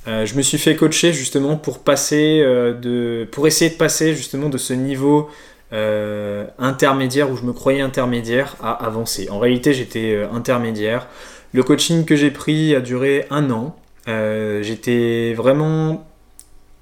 Je 0.07 0.35
me 0.35 0.41
suis 0.41 0.57
fait 0.57 0.75
coacher 0.75 1.13
justement 1.13 1.57
pour 1.57 1.79
passer 1.79 2.39
de, 2.41 3.27
pour 3.31 3.47
essayer 3.47 3.69
de 3.69 3.75
passer 3.75 4.15
justement 4.15 4.49
de 4.49 4.57
ce 4.57 4.73
niveau 4.73 5.29
intermédiaire 5.71 7.29
où 7.29 7.37
je 7.37 7.43
me 7.43 7.53
croyais 7.53 7.81
intermédiaire 7.81 8.55
à 8.61 8.71
avancer. 8.85 9.29
En 9.29 9.39
réalité, 9.39 9.73
j'étais 9.73 10.23
intermédiaire. 10.33 11.07
Le 11.53 11.63
coaching 11.63 12.05
que 12.05 12.15
j'ai 12.15 12.31
pris 12.31 12.75
a 12.75 12.81
duré 12.81 13.25
un 13.29 13.51
an. 13.51 13.75
j'étais 14.07 15.33
vraiment 15.35 16.05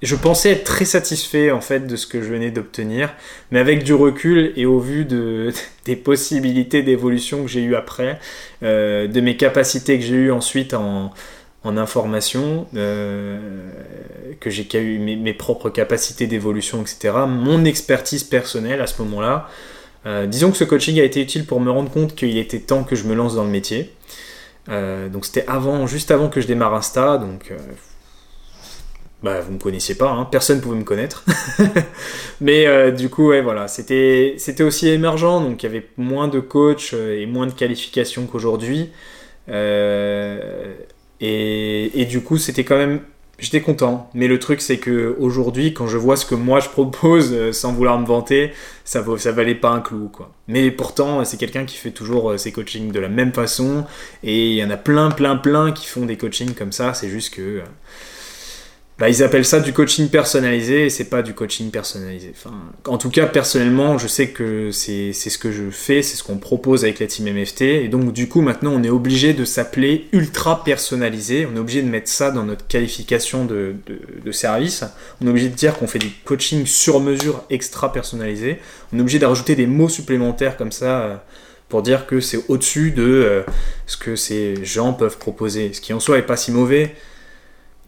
je 0.02 0.16
pensais 0.16 0.52
être 0.52 0.64
très 0.64 0.84
satisfait 0.84 1.50
en 1.50 1.60
fait 1.60 1.86
de 1.86 1.96
ce 1.96 2.06
que 2.06 2.22
je 2.22 2.28
venais 2.28 2.50
d'obtenir, 2.50 3.12
mais 3.50 3.58
avec 3.58 3.84
du 3.84 3.92
recul 3.92 4.52
et 4.56 4.64
au 4.64 4.78
vu 4.78 5.04
de, 5.04 5.52
des 5.84 5.96
possibilités 5.96 6.82
d'évolution 6.82 7.42
que 7.42 7.48
j'ai 7.48 7.62
eu 7.62 7.74
après, 7.74 8.18
euh, 8.62 9.06
de 9.06 9.20
mes 9.20 9.36
capacités 9.36 9.98
que 9.98 10.04
j'ai 10.04 10.16
eu 10.16 10.32
ensuite 10.32 10.74
en, 10.74 11.12
en 11.62 11.76
information, 11.76 12.66
euh, 12.74 13.38
que 14.40 14.50
j'ai 14.50 14.66
eu 14.78 14.98
mes, 14.98 15.16
mes, 15.16 15.34
propres 15.34 15.70
capacités 15.70 16.26
d'évolution, 16.26 16.80
etc., 16.80 17.14
mon 17.28 17.64
expertise 17.64 18.24
personnelle 18.24 18.80
à 18.80 18.86
ce 18.86 19.00
moment-là. 19.02 19.48
Euh, 20.06 20.26
disons 20.26 20.50
que 20.50 20.56
ce 20.56 20.64
coaching 20.64 20.98
a 20.98 21.04
été 21.04 21.20
utile 21.20 21.44
pour 21.44 21.60
me 21.60 21.70
rendre 21.70 21.90
compte 21.90 22.14
qu'il 22.14 22.38
était 22.38 22.60
temps 22.60 22.84
que 22.84 22.96
je 22.96 23.04
me 23.04 23.14
lance 23.14 23.34
dans 23.34 23.44
le 23.44 23.50
métier. 23.50 23.92
donc 24.68 25.26
c'était 25.26 25.44
avant, 25.46 25.86
juste 25.86 26.10
avant 26.10 26.28
que 26.28 26.40
je 26.40 26.46
démarre 26.46 26.74
Insta, 26.74 27.18
donc 27.18 27.52
bah, 29.22 29.40
vous 29.40 29.52
me 29.52 29.58
connaissiez 29.58 29.94
pas, 29.94 30.10
hein. 30.10 30.26
personne 30.30 30.62
pouvait 30.62 30.78
me 30.78 30.84
connaître. 30.84 31.24
Mais 32.40 32.66
euh, 32.66 32.90
du 32.90 33.10
coup, 33.10 33.28
ouais, 33.28 33.42
voilà, 33.42 33.68
c'était 33.68 34.62
aussi 34.62 34.88
émergent, 34.88 35.42
donc 35.42 35.62
il 35.62 35.66
y 35.66 35.68
avait 35.68 35.86
moins 35.98 36.28
de 36.28 36.40
coachs 36.40 36.94
et 36.94 37.26
moins 37.26 37.46
de 37.46 37.52
qualifications 37.52 38.26
qu'aujourd'hui. 38.26 38.90
Et, 41.20 42.06
du 42.06 42.22
coup, 42.22 42.38
c'était 42.38 42.64
quand 42.64 42.76
même 42.76 43.00
j'étais 43.40 43.60
content. 43.60 44.10
Mais 44.14 44.28
le 44.28 44.38
truc, 44.38 44.60
c'est 44.60 44.78
que 44.78 45.16
aujourd'hui, 45.18 45.72
quand 45.72 45.86
je 45.86 45.96
vois 45.96 46.16
ce 46.16 46.26
que 46.26 46.34
moi 46.34 46.60
je 46.60 46.68
propose, 46.68 47.32
euh, 47.32 47.52
sans 47.52 47.72
vouloir 47.72 47.98
me 47.98 48.06
vanter, 48.06 48.52
ça, 48.84 49.04
ça 49.16 49.32
valait 49.32 49.54
pas 49.54 49.70
un 49.70 49.80
clou, 49.80 50.08
quoi. 50.12 50.30
Mais 50.46 50.70
pourtant, 50.70 51.24
c'est 51.24 51.38
quelqu'un 51.38 51.64
qui 51.64 51.76
fait 51.76 51.90
toujours 51.90 52.30
euh, 52.30 52.36
ses 52.36 52.52
coachings 52.52 52.92
de 52.92 53.00
la 53.00 53.08
même 53.08 53.32
façon. 53.32 53.84
Et 54.22 54.50
il 54.50 54.54
y 54.56 54.64
en 54.64 54.70
a 54.70 54.76
plein, 54.76 55.10
plein, 55.10 55.36
plein 55.36 55.72
qui 55.72 55.86
font 55.86 56.04
des 56.06 56.16
coachings 56.16 56.54
comme 56.54 56.72
ça. 56.72 56.94
C'est 56.94 57.08
juste 57.08 57.34
que 57.34 57.40
euh, 57.40 57.62
bah, 59.00 59.08
ils 59.08 59.22
appellent 59.22 59.46
ça 59.46 59.60
du 59.60 59.72
coaching 59.72 60.10
personnalisé 60.10 60.84
et 60.84 60.90
c'est 60.90 61.06
pas 61.06 61.22
du 61.22 61.32
coaching 61.32 61.70
personnalisé. 61.70 62.34
Enfin, 62.36 62.54
en 62.86 62.98
tout 62.98 63.08
cas, 63.08 63.24
personnellement, 63.24 63.96
je 63.96 64.06
sais 64.06 64.28
que 64.28 64.70
c'est 64.72 65.14
ce 65.14 65.38
que 65.38 65.50
je 65.50 65.70
fais, 65.70 66.02
c'est 66.02 66.18
ce 66.18 66.22
qu'on 66.22 66.36
propose 66.36 66.84
avec 66.84 67.00
la 67.00 67.06
team 67.06 67.32
MFT. 67.32 67.62
Et 67.62 67.88
donc, 67.88 68.12
du 68.12 68.28
coup, 68.28 68.42
maintenant, 68.42 68.72
on 68.74 68.82
est 68.82 68.90
obligé 68.90 69.32
de 69.32 69.46
s'appeler 69.46 70.06
ultra 70.12 70.64
personnalisé. 70.64 71.48
On 71.50 71.56
est 71.56 71.60
obligé 71.60 71.80
de 71.80 71.88
mettre 71.88 72.10
ça 72.10 72.30
dans 72.30 72.44
notre 72.44 72.66
qualification 72.66 73.46
de, 73.46 73.74
de, 74.22 74.32
service. 74.32 74.84
On 75.22 75.26
est 75.26 75.30
obligé 75.30 75.48
de 75.48 75.54
dire 75.54 75.78
qu'on 75.78 75.86
fait 75.86 75.98
du 75.98 76.10
coaching 76.26 76.66
sur 76.66 77.00
mesure 77.00 77.42
extra 77.48 77.94
personnalisé. 77.94 78.58
On 78.92 78.98
est 78.98 79.00
obligé 79.00 79.18
d'ajouter 79.18 79.54
des 79.54 79.66
mots 79.66 79.88
supplémentaires 79.88 80.58
comme 80.58 80.72
ça 80.72 81.00
euh, 81.00 81.16
pour 81.70 81.80
dire 81.80 82.06
que 82.06 82.20
c'est 82.20 82.44
au-dessus 82.48 82.90
de 82.90 83.02
euh, 83.02 83.42
ce 83.86 83.96
que 83.96 84.14
ces 84.14 84.62
gens 84.62 84.92
peuvent 84.92 85.16
proposer. 85.16 85.72
Ce 85.72 85.80
qui 85.80 85.94
en 85.94 86.00
soi 86.00 86.18
est 86.18 86.26
pas 86.26 86.36
si 86.36 86.52
mauvais 86.52 86.94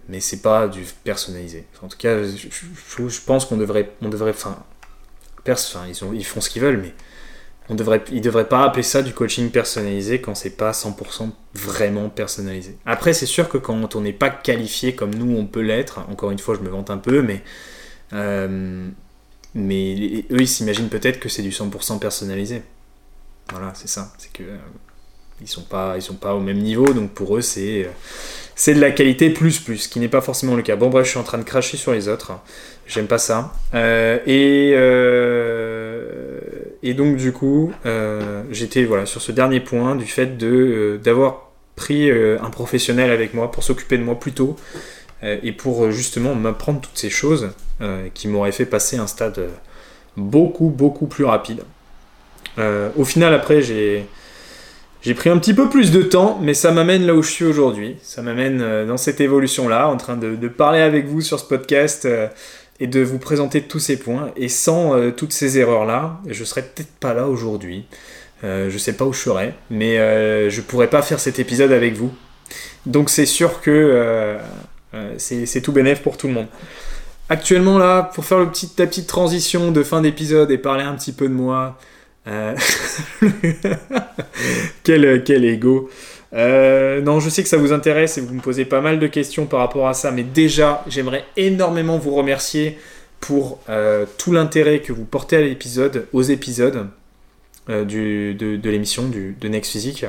mais 0.08 0.20
c'est 0.20 0.42
pas 0.42 0.68
du 0.68 0.84
personnalisé. 1.04 1.66
En 1.82 1.88
tout 1.88 1.98
cas, 1.98 2.22
je, 2.22 3.20
pense 3.24 3.44
qu'on 3.44 3.56
devrait, 3.56 3.92
on 4.02 4.08
devrait, 4.08 4.30
enfin, 4.30 4.64
ils, 5.46 6.04
ont, 6.04 6.12
ils 6.12 6.24
font 6.24 6.40
ce 6.40 6.50
qu'ils 6.50 6.62
veulent, 6.62 6.78
mais 6.78 6.94
on 7.68 7.74
devrait, 7.74 8.02
ils 8.10 8.20
devraient 8.20 8.48
pas 8.48 8.64
appeler 8.64 8.82
ça 8.82 9.02
du 9.02 9.12
coaching 9.12 9.50
personnalisé 9.50 10.20
quand 10.20 10.34
c'est 10.34 10.56
pas 10.56 10.72
100% 10.72 11.30
vraiment 11.54 12.08
personnalisé. 12.08 12.76
Après, 12.84 13.12
c'est 13.12 13.26
sûr 13.26 13.48
que 13.48 13.58
quand 13.58 13.94
on 13.94 14.00
n'est 14.00 14.12
pas 14.12 14.30
qualifié 14.30 14.94
comme 14.94 15.14
nous, 15.14 15.36
on 15.36 15.46
peut 15.46 15.60
l'être. 15.60 16.00
Encore 16.10 16.30
une 16.30 16.38
fois, 16.38 16.54
je 16.54 16.60
me 16.60 16.68
vante 16.68 16.90
un 16.90 16.98
peu, 16.98 17.22
mais 17.22 17.42
euh, 18.12 18.88
mais 19.54 20.24
eux, 20.30 20.40
ils 20.40 20.48
s'imaginent 20.48 20.88
peut-être 20.88 21.20
que 21.20 21.28
c'est 21.28 21.42
du 21.42 21.50
100% 21.50 21.98
personnalisé. 21.98 22.62
Voilà, 23.50 23.72
c'est 23.74 23.88
ça. 23.88 24.12
C'est 24.18 24.32
que 24.32 24.42
euh, 24.42 24.56
ils 25.40 25.48
sont 25.48 25.62
pas, 25.62 25.96
ils 25.96 26.02
sont 26.02 26.14
pas 26.14 26.34
au 26.34 26.40
même 26.40 26.58
niveau, 26.58 26.92
donc 26.92 27.12
pour 27.12 27.36
eux, 27.36 27.42
c'est 27.42 27.84
euh, 27.84 27.90
c'est 28.54 28.74
de 28.74 28.80
la 28.80 28.90
qualité 28.90 29.30
plus 29.30 29.58
plus, 29.60 29.78
ce 29.78 29.88
qui 29.88 30.00
n'est 30.00 30.08
pas 30.08 30.20
forcément 30.20 30.56
le 30.56 30.62
cas. 30.62 30.76
Bon 30.76 30.90
bref, 30.90 31.06
je 31.06 31.10
suis 31.10 31.18
en 31.18 31.22
train 31.24 31.38
de 31.38 31.42
cracher 31.42 31.76
sur 31.76 31.92
les 31.92 32.08
autres, 32.08 32.32
j'aime 32.86 33.06
pas 33.06 33.18
ça. 33.18 33.52
Euh, 33.74 34.18
et, 34.26 34.72
euh, 34.74 36.40
et 36.82 36.94
donc 36.94 37.16
du 37.16 37.32
coup, 37.32 37.72
euh, 37.86 38.42
j'étais 38.50 38.84
voilà, 38.84 39.06
sur 39.06 39.22
ce 39.22 39.32
dernier 39.32 39.60
point 39.60 39.96
du 39.96 40.06
fait 40.06 40.36
de, 40.36 41.00
d'avoir 41.02 41.50
pris 41.76 42.10
un 42.10 42.50
professionnel 42.50 43.10
avec 43.10 43.32
moi 43.34 43.50
pour 43.50 43.64
s'occuper 43.64 43.96
de 43.96 44.02
moi 44.02 44.20
plus 44.20 44.32
tôt 44.32 44.56
et 45.22 45.52
pour 45.52 45.90
justement 45.90 46.34
m'apprendre 46.34 46.82
toutes 46.82 46.98
ces 46.98 47.08
choses 47.08 47.50
qui 48.12 48.28
m'auraient 48.28 48.52
fait 48.52 48.66
passer 48.66 48.98
un 48.98 49.06
stade 49.06 49.48
beaucoup 50.18 50.68
beaucoup 50.68 51.06
plus 51.06 51.24
rapide. 51.24 51.62
au 52.58 53.04
final 53.04 53.32
après 53.32 53.62
j'ai 53.62 54.06
j'ai 55.02 55.14
pris 55.14 55.30
un 55.30 55.38
petit 55.38 55.52
peu 55.52 55.68
plus 55.68 55.90
de 55.90 56.00
temps, 56.00 56.38
mais 56.40 56.54
ça 56.54 56.70
m'amène 56.70 57.04
là 57.04 57.14
où 57.14 57.22
je 57.24 57.30
suis 57.30 57.44
aujourd'hui. 57.44 57.96
Ça 58.02 58.22
m'amène 58.22 58.60
euh, 58.62 58.86
dans 58.86 58.96
cette 58.96 59.20
évolution-là, 59.20 59.88
en 59.88 59.96
train 59.96 60.16
de, 60.16 60.48
parler 60.48 60.80
avec 60.80 61.06
vous 61.06 61.20
sur 61.20 61.40
ce 61.40 61.44
podcast 61.44 62.04
euh, 62.04 62.28
et 62.78 62.86
de 62.86 63.00
vous 63.00 63.18
présenter 63.18 63.62
tous 63.62 63.80
ces 63.80 63.98
points. 63.98 64.30
Et 64.36 64.48
sans 64.48 64.96
euh, 64.96 65.10
toutes 65.10 65.32
ces 65.32 65.58
erreurs-là, 65.58 66.20
je 66.28 66.44
serais 66.44 66.62
peut-être 66.62 66.92
pas 67.00 67.14
là 67.14 67.26
aujourd'hui. 67.26 67.84
je 68.44 68.76
sais 68.78 68.92
pas 68.92 69.04
où 69.04 69.12
je 69.12 69.20
serais, 69.20 69.54
mais 69.70 69.96
je 70.50 70.60
pourrais 70.60 70.88
pas 70.88 71.02
faire 71.02 71.20
cet 71.20 71.38
épisode 71.38 71.72
avec 71.72 71.94
vous. 71.94 72.12
Donc 72.86 73.10
c'est 73.10 73.26
sûr 73.26 73.60
que 73.60 74.36
c'est 75.16 75.60
tout 75.62 75.72
bénéf 75.72 76.02
pour 76.02 76.16
tout 76.16 76.26
le 76.26 76.34
monde. 76.34 76.48
Actuellement 77.28 77.78
là, 77.78 78.10
pour 78.14 78.24
faire 78.24 78.38
le 78.38 78.50
petit, 78.50 78.70
la 78.78 78.86
petite 78.86 79.06
transition 79.06 79.70
de 79.70 79.82
fin 79.84 80.00
d'épisode 80.00 80.50
et 80.50 80.58
parler 80.58 80.82
un 80.82 80.94
petit 80.94 81.12
peu 81.12 81.28
de 81.28 81.34
moi, 81.34 81.78
euh, 82.28 82.54
quel, 84.82 85.24
quel 85.24 85.44
ego. 85.44 85.90
Euh, 86.32 87.00
non, 87.02 87.20
je 87.20 87.28
sais 87.28 87.42
que 87.42 87.48
ça 87.48 87.56
vous 87.56 87.72
intéresse 87.72 88.16
et 88.18 88.20
vous 88.20 88.34
me 88.34 88.40
posez 88.40 88.64
pas 88.64 88.80
mal 88.80 88.98
de 88.98 89.06
questions 89.06 89.46
par 89.46 89.60
rapport 89.60 89.88
à 89.88 89.94
ça, 89.94 90.10
mais 90.10 90.22
déjà, 90.22 90.82
j'aimerais 90.86 91.24
énormément 91.36 91.98
vous 91.98 92.14
remercier 92.14 92.78
pour 93.20 93.60
euh, 93.68 94.06
tout 94.18 94.32
l'intérêt 94.32 94.80
que 94.80 94.92
vous 94.92 95.04
portez 95.04 95.36
à 95.36 95.40
l'épisode, 95.40 96.06
aux 96.12 96.22
épisodes 96.22 96.88
de 97.68 98.68
l'émission 98.70 99.04
de 99.08 99.48
Next 99.48 99.70
Physique. 99.70 100.06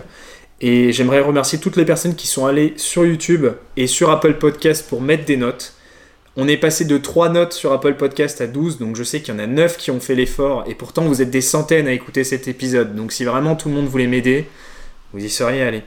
Et 0.61 0.93
j'aimerais 0.93 1.19
remercier 1.19 1.59
toutes 1.59 1.75
les 1.75 1.85
personnes 1.85 2.15
qui 2.15 2.25
sont 2.25 2.45
allées 2.45 2.73
sur 2.77 3.05
YouTube 3.05 3.47
et 3.75 3.85
sur 3.85 4.09
Apple 4.09 4.35
Podcast 4.35 4.87
pour 4.87 5.01
mettre 5.01 5.25
des 5.25 5.35
notes. 5.35 5.72
On 6.35 6.47
est 6.47 6.57
passé 6.57 6.85
de 6.85 6.97
3 6.97 7.29
notes 7.29 7.53
sur 7.53 7.73
Apple 7.73 7.93
Podcast 7.93 8.41
à 8.41 8.47
12, 8.47 8.79
donc 8.79 8.95
je 8.95 9.03
sais 9.03 9.21
qu'il 9.21 9.35
y 9.35 9.37
en 9.37 9.39
a 9.39 9.45
9 9.45 9.77
qui 9.77 9.91
ont 9.91 9.99
fait 9.99 10.15
l'effort, 10.15 10.63
et 10.67 10.73
pourtant 10.73 11.03
vous 11.05 11.21
êtes 11.21 11.29
des 11.29 11.41
centaines 11.41 11.87
à 11.87 11.91
écouter 11.91 12.23
cet 12.23 12.47
épisode. 12.47 12.95
Donc 12.95 13.11
si 13.11 13.23
vraiment 13.23 13.55
tout 13.55 13.69
le 13.69 13.75
monde 13.75 13.85
voulait 13.85 14.07
m'aider, 14.07 14.47
vous 15.13 15.23
y 15.23 15.29
seriez 15.29 15.61
allé. 15.61 15.83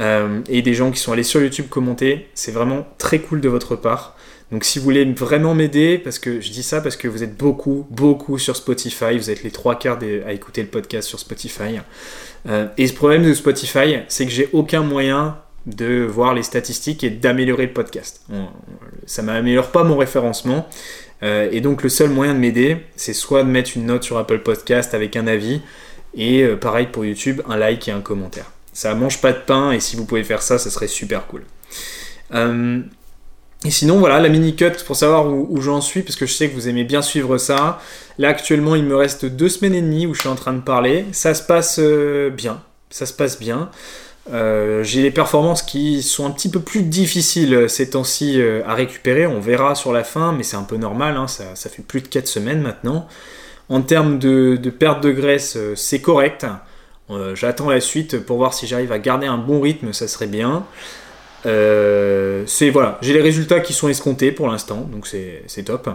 Euh, 0.00 0.40
et 0.48 0.60
des 0.60 0.74
gens 0.74 0.90
qui 0.90 0.98
sont 0.98 1.12
allés 1.12 1.22
sur 1.22 1.40
YouTube 1.40 1.68
commenter, 1.70 2.28
c'est 2.34 2.52
vraiment 2.52 2.86
très 2.98 3.20
cool 3.20 3.40
de 3.40 3.48
votre 3.48 3.76
part. 3.76 4.16
Donc 4.50 4.64
si 4.64 4.78
vous 4.78 4.84
voulez 4.84 5.06
vraiment 5.06 5.54
m'aider, 5.54 5.96
parce 5.96 6.18
que 6.18 6.42
je 6.42 6.50
dis 6.50 6.62
ça 6.62 6.82
parce 6.82 6.96
que 6.96 7.08
vous 7.08 7.22
êtes 7.22 7.38
beaucoup, 7.38 7.86
beaucoup 7.90 8.38
sur 8.38 8.56
Spotify, 8.56 9.16
vous 9.16 9.30
êtes 9.30 9.42
les 9.42 9.50
trois 9.50 9.78
quarts 9.78 10.00
à 10.26 10.32
écouter 10.34 10.60
le 10.60 10.68
podcast 10.68 11.08
sur 11.08 11.18
Spotify. 11.18 11.78
Euh, 12.46 12.66
et 12.76 12.86
ce 12.86 12.92
problème 12.92 13.24
de 13.24 13.32
Spotify, 13.32 14.00
c'est 14.08 14.26
que 14.26 14.32
j'ai 14.32 14.50
aucun 14.52 14.82
moyen 14.82 15.38
de 15.66 16.04
voir 16.04 16.34
les 16.34 16.42
statistiques 16.42 17.04
et 17.04 17.10
d'améliorer 17.10 17.66
le 17.66 17.72
podcast. 17.72 18.22
ça 19.06 19.22
m'améliore 19.22 19.70
pas 19.70 19.84
mon 19.84 19.96
référencement. 19.96 20.68
Euh, 21.22 21.48
et 21.52 21.60
donc 21.60 21.82
le 21.82 21.88
seul 21.88 22.10
moyen 22.10 22.34
de 22.34 22.38
m'aider, 22.38 22.78
c'est 22.96 23.12
soit 23.12 23.44
de 23.44 23.48
mettre 23.48 23.72
une 23.76 23.86
note 23.86 24.02
sur 24.02 24.18
Apple 24.18 24.40
Podcast 24.40 24.94
avec 24.94 25.16
un 25.16 25.26
avis, 25.26 25.60
et 26.14 26.42
euh, 26.42 26.56
pareil 26.56 26.88
pour 26.90 27.04
YouTube, 27.04 27.40
un 27.48 27.56
like 27.56 27.86
et 27.88 27.92
un 27.92 28.00
commentaire. 28.00 28.50
Ça 28.72 28.94
mange 28.94 29.20
pas 29.20 29.32
de 29.32 29.38
pain, 29.38 29.72
et 29.72 29.80
si 29.80 29.96
vous 29.96 30.04
pouvez 30.04 30.24
faire 30.24 30.42
ça, 30.42 30.58
ça 30.58 30.70
serait 30.70 30.88
super 30.88 31.26
cool. 31.26 31.44
Euh, 32.34 32.80
et 33.64 33.70
sinon, 33.70 33.98
voilà, 33.98 34.18
la 34.18 34.28
mini-cut 34.28 34.82
pour 34.84 34.96
savoir 34.96 35.28
où 35.28 35.60
j'en 35.60 35.80
suis, 35.80 36.02
parce 36.02 36.16
que 36.16 36.26
je 36.26 36.32
sais 36.32 36.48
que 36.48 36.54
vous 36.54 36.68
aimez 36.68 36.82
bien 36.82 37.02
suivre 37.02 37.38
ça. 37.38 37.80
Là, 38.18 38.30
actuellement, 38.30 38.74
il 38.74 38.82
me 38.82 38.96
reste 38.96 39.24
deux 39.24 39.48
semaines 39.48 39.74
et 39.74 39.82
demie 39.82 40.06
où 40.06 40.14
je 40.14 40.20
suis 40.20 40.28
en 40.28 40.34
train 40.34 40.52
de 40.52 40.62
parler. 40.62 41.04
Ça 41.12 41.32
se 41.32 41.44
passe 41.44 41.78
bien. 41.78 42.60
Ça 42.90 43.06
se 43.06 43.12
passe 43.12 43.38
bien. 43.38 43.70
Euh, 44.30 44.84
j'ai 44.84 45.02
des 45.02 45.10
performances 45.10 45.62
qui 45.62 46.02
sont 46.02 46.26
un 46.26 46.30
petit 46.30 46.48
peu 46.48 46.60
plus 46.60 46.82
difficiles 46.82 47.68
ces 47.68 47.90
temps-ci 47.90 48.40
euh, 48.40 48.62
à 48.66 48.74
récupérer. 48.74 49.26
On 49.26 49.40
verra 49.40 49.74
sur 49.74 49.92
la 49.92 50.04
fin, 50.04 50.32
mais 50.32 50.42
c'est 50.42 50.56
un 50.56 50.62
peu 50.62 50.76
normal. 50.76 51.16
Hein, 51.16 51.26
ça, 51.26 51.54
fait 51.54 51.82
plus 51.82 52.02
de 52.02 52.08
4 52.08 52.28
semaines 52.28 52.60
maintenant. 52.60 53.08
En 53.68 53.82
termes 53.82 54.18
de, 54.18 54.56
perte 54.70 55.02
de 55.02 55.10
graisse, 55.10 55.56
euh, 55.56 55.74
c'est 55.74 56.00
correct. 56.00 56.46
J'attends 57.34 57.68
la 57.68 57.80
suite 57.80 58.20
pour 58.20 58.38
voir 58.38 58.54
si 58.54 58.66
j'arrive 58.66 58.90
à 58.90 58.98
garder 58.98 59.26
un 59.26 59.36
bon 59.36 59.60
rythme, 59.60 59.92
ça 59.92 60.08
serait 60.08 60.26
bien. 60.26 60.64
c'est 61.44 62.70
voilà, 62.70 62.98
j'ai 63.02 63.12
les 63.12 63.20
résultats 63.20 63.60
qui 63.60 63.74
sont 63.74 63.90
escomptés 63.90 64.32
pour 64.32 64.48
l'instant, 64.48 64.88
donc 64.90 65.06
c'est 65.06 65.62
top. 65.62 65.90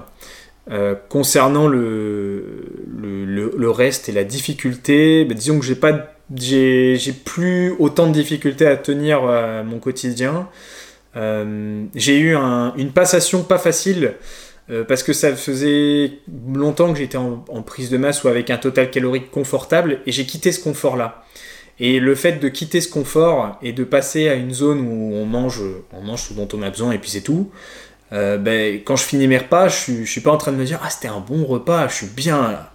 concernant 1.09 1.67
le, 1.67 3.71
reste 3.71 4.09
et 4.09 4.11
la 4.11 4.25
difficulté, 4.25 5.25
bah, 5.25 5.33
disons 5.33 5.57
que 5.57 5.65
j'ai 5.65 5.73
pas 5.73 6.16
j'ai 6.35 7.13
plus 7.25 7.73
autant 7.79 8.07
de 8.07 8.13
difficultés 8.13 8.67
à 8.67 8.75
tenir 8.75 9.21
euh, 9.23 9.63
mon 9.63 9.79
quotidien. 9.79 10.49
Euh, 11.15 11.85
j'ai 11.95 12.19
eu 12.19 12.35
une 12.35 12.91
passation 12.91 13.43
pas 13.43 13.57
facile 13.57 14.13
euh, 14.69 14.83
parce 14.83 15.03
que 15.03 15.13
ça 15.13 15.35
faisait 15.35 16.19
longtemps 16.53 16.91
que 16.91 16.99
j'étais 16.99 17.17
en, 17.17 17.37
prise 17.65 17.89
de 17.89 17.97
masse 17.97 18.23
ou 18.23 18.27
avec 18.27 18.49
un 18.49 18.57
total 18.57 18.91
calorique 18.91 19.31
confortable 19.31 19.99
et 20.05 20.11
j'ai 20.11 20.25
quitté 20.25 20.51
ce 20.51 20.61
confort-là. 20.61 21.23
Et 21.79 21.99
le 21.99 22.15
fait 22.15 22.39
de 22.39 22.49
quitter 22.49 22.81
ce 22.81 22.89
confort 22.89 23.57
et 23.61 23.71
de 23.71 23.83
passer 23.83 24.27
à 24.29 24.33
une 24.33 24.51
zone 24.51 24.81
où 24.81 25.13
on 25.13 25.25
mange, 25.25 25.61
on 25.93 26.01
mange 26.01 26.23
ce 26.23 26.33
dont 26.33 26.47
on 26.53 26.61
a 26.63 26.69
besoin 26.71 26.91
et 26.91 26.97
puis 26.97 27.11
c'est 27.11 27.21
tout, 27.21 27.51
ben, 28.11 28.81
quand 28.83 28.95
je 28.95 29.03
finis 29.03 29.27
mes 29.27 29.37
repas, 29.37 29.67
je 29.67 30.03
je 30.03 30.11
suis 30.11 30.21
pas 30.21 30.31
en 30.31 30.37
train 30.37 30.51
de 30.51 30.57
me 30.57 30.65
dire 30.65 30.79
ah 30.83 30.89
c'était 30.89 31.07
un 31.07 31.19
bon 31.19 31.45
repas, 31.45 31.87
je 31.87 31.93
suis 31.93 32.07
bien. 32.07 32.67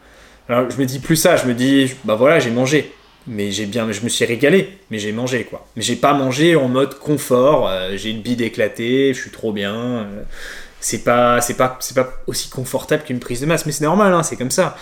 Alors 0.49 0.71
je 0.71 0.77
me 0.79 0.87
dis 0.87 1.01
plus 1.01 1.17
ça, 1.17 1.37
je 1.37 1.47
me 1.47 1.55
dis 1.55 1.95
bah 2.05 2.15
voilà 2.15 2.39
j'ai 2.39 2.51
mangé 2.51 2.93
mais 3.27 3.51
j'ai 3.51 3.67
bien, 3.67 3.91
je 3.93 4.01
me 4.03 4.09
suis 4.09 4.25
régalé, 4.25 4.79
mais 4.91 4.99
j'ai 4.99 5.13
mangé 5.13 5.45
quoi. 5.45 5.67
Mais 5.77 5.83
j'ai 5.83 5.97
pas 5.97 6.13
mangé 6.13 6.57
en 6.57 6.69
mode 6.69 6.99
confort. 6.99 7.69
Euh, 7.69 7.97
j'ai 7.97 8.11
une 8.11 8.23
bide 8.23 8.41
éclatée, 8.41 9.15
je 9.15 9.21
suis 9.21 9.31
trop 9.31 9.53
bien. 9.53 9.75
Euh, 9.75 10.23
c'est 10.81 11.05
pas, 11.05 11.41
c'est 11.41 11.57
pas, 11.57 11.77
c'est 11.81 11.95
pas 11.95 12.13
aussi 12.27 12.49
confortable 12.51 13.05
qu'une 13.05 13.21
prise 13.21 13.41
de 13.41 13.47
masse, 13.47 13.67
mais 13.67 13.73
c'est 13.73 13.85
normal, 13.85 14.13
hein, 14.13 14.23
c'est 14.23 14.37
comme 14.37 14.51
ça. 14.51 14.77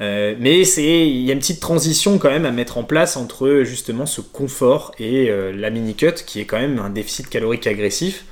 Euh, 0.00 0.34
mais 0.38 0.64
c'est, 0.64 1.06
il 1.06 1.22
y 1.22 1.30
a 1.30 1.34
une 1.34 1.40
petite 1.40 1.60
transition 1.60 2.18
quand 2.18 2.30
même 2.30 2.46
à 2.46 2.50
mettre 2.50 2.78
en 2.78 2.84
place 2.84 3.16
entre 3.16 3.62
justement 3.64 4.06
ce 4.06 4.20
confort 4.20 4.92
et 4.98 5.30
la 5.54 5.70
mini 5.70 5.94
cut, 5.94 6.14
qui 6.26 6.40
est 6.40 6.46
quand 6.46 6.58
même 6.58 6.78
un 6.78 6.90
déficit 6.90 7.28
calorique 7.28 7.66
agressif. 7.66 8.24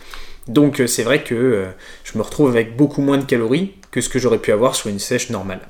Donc 0.49 0.83
c'est 0.87 1.03
vrai 1.03 1.23
que 1.23 1.67
je 2.03 2.19
me 2.19 2.23
retrouve 2.23 2.49
avec 2.49 2.77
beaucoup 2.77 3.03
moins 3.03 3.19
de 3.19 3.25
calories 3.25 3.73
que 3.91 4.01
ce 4.01 4.09
que 4.09 4.19
j'aurais 4.19 4.39
pu 4.39 4.53
avoir 4.53 4.75
sur 4.75 4.89
une 4.89 4.99
sèche 4.99 5.31
normale. 5.31 5.61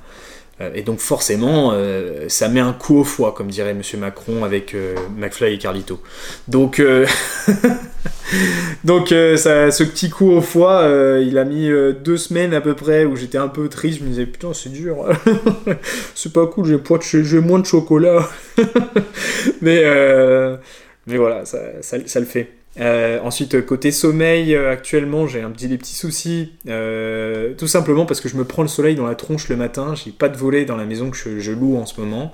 Euh, 0.61 0.71
et 0.75 0.83
donc 0.83 0.99
forcément, 1.01 1.73
euh, 1.73 2.29
ça 2.29 2.49
met 2.49 2.61
un 2.61 2.73
coup 2.73 2.99
au 2.99 3.05
foie, 3.05 3.33
comme 3.33 3.49
dirait 3.49 3.75
Monsieur 3.75 3.99
Macron 3.99 4.45
avec 4.45 4.75
euh, 4.75 4.95
McFly 5.17 5.55
et 5.55 5.59
Carlito. 5.59 6.01
Donc, 6.49 6.77
ça, 9.37 9.71
ce 9.71 9.85
petit 9.85 10.11
coup 10.11 10.31
au 10.31 10.41
foie, 10.41 10.89
il 11.23 11.39
a 11.39 11.45
mis 11.45 11.71
deux 12.03 12.17
semaines 12.17 12.55
à 12.55 12.61
peu 12.61 12.75
près 12.75 13.05
où 13.05 13.17
j'étais 13.17 13.39
un 13.39 13.49
peu 13.49 13.69
triste. 13.69 14.01
Je 14.01 14.05
me 14.05 14.09
disais 14.09 14.27
putain 14.27 14.53
c'est 14.53 14.71
dur, 14.71 15.09
c'est 16.15 16.33
pas 16.33 16.47
cool, 16.47 16.81
j'ai 17.03 17.41
moins 17.41 17.59
de 17.59 17.67
chocolat. 17.67 18.29
mais 19.63 19.85
mais 21.07 21.17
voilà, 21.17 21.45
ça, 21.45 21.59
ça 21.81 22.21
le 22.21 22.27
fait. 22.27 22.60
Euh, 22.79 23.19
ensuite, 23.23 23.67
côté 23.67 23.91
sommeil, 23.91 24.55
euh, 24.55 24.71
actuellement, 24.71 25.27
j'ai 25.27 25.43
un 25.43 25.51
petit, 25.51 25.69
des 25.69 25.77
petits 25.77 25.95
soucis. 25.95 26.53
Euh, 26.69 27.53
tout 27.55 27.67
simplement 27.67 28.07
parce 28.07 28.21
que 28.21 28.29
je 28.29 28.37
me 28.37 28.45
prends 28.45 28.63
le 28.63 28.69
soleil 28.69 28.95
dans 28.95 29.07
la 29.07 29.15
tronche 29.15 29.49
le 29.49 29.57
matin. 29.57 29.95
J'ai 29.95 30.13
pas 30.13 30.29
de 30.29 30.37
volet 30.37 30.65
dans 30.65 30.77
la 30.77 30.85
maison 30.85 31.11
que 31.11 31.17
je, 31.17 31.51
loue 31.51 31.77
en 31.77 31.87
ce 31.87 32.01
moment. 32.01 32.33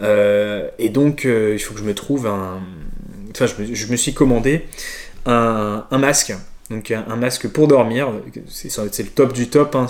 et 0.00 0.88
donc, 0.88 1.24
il 1.24 1.58
faut 1.58 1.74
que 1.74 1.80
je 1.80 1.84
me 1.84 1.94
trouve 1.94 2.26
un. 2.26 2.60
Enfin, 3.30 3.46
je 3.46 3.86
me, 3.86 3.96
suis 3.96 4.14
commandé 4.14 4.66
un, 5.26 5.84
masque. 5.92 6.34
Donc, 6.70 6.90
un, 6.90 7.16
masque 7.16 7.48
pour 7.48 7.68
dormir. 7.68 8.12
C'est 8.48 9.02
le 9.02 9.08
top 9.08 9.32
du 9.32 9.48
top. 9.48 9.76
Hein. 9.76 9.86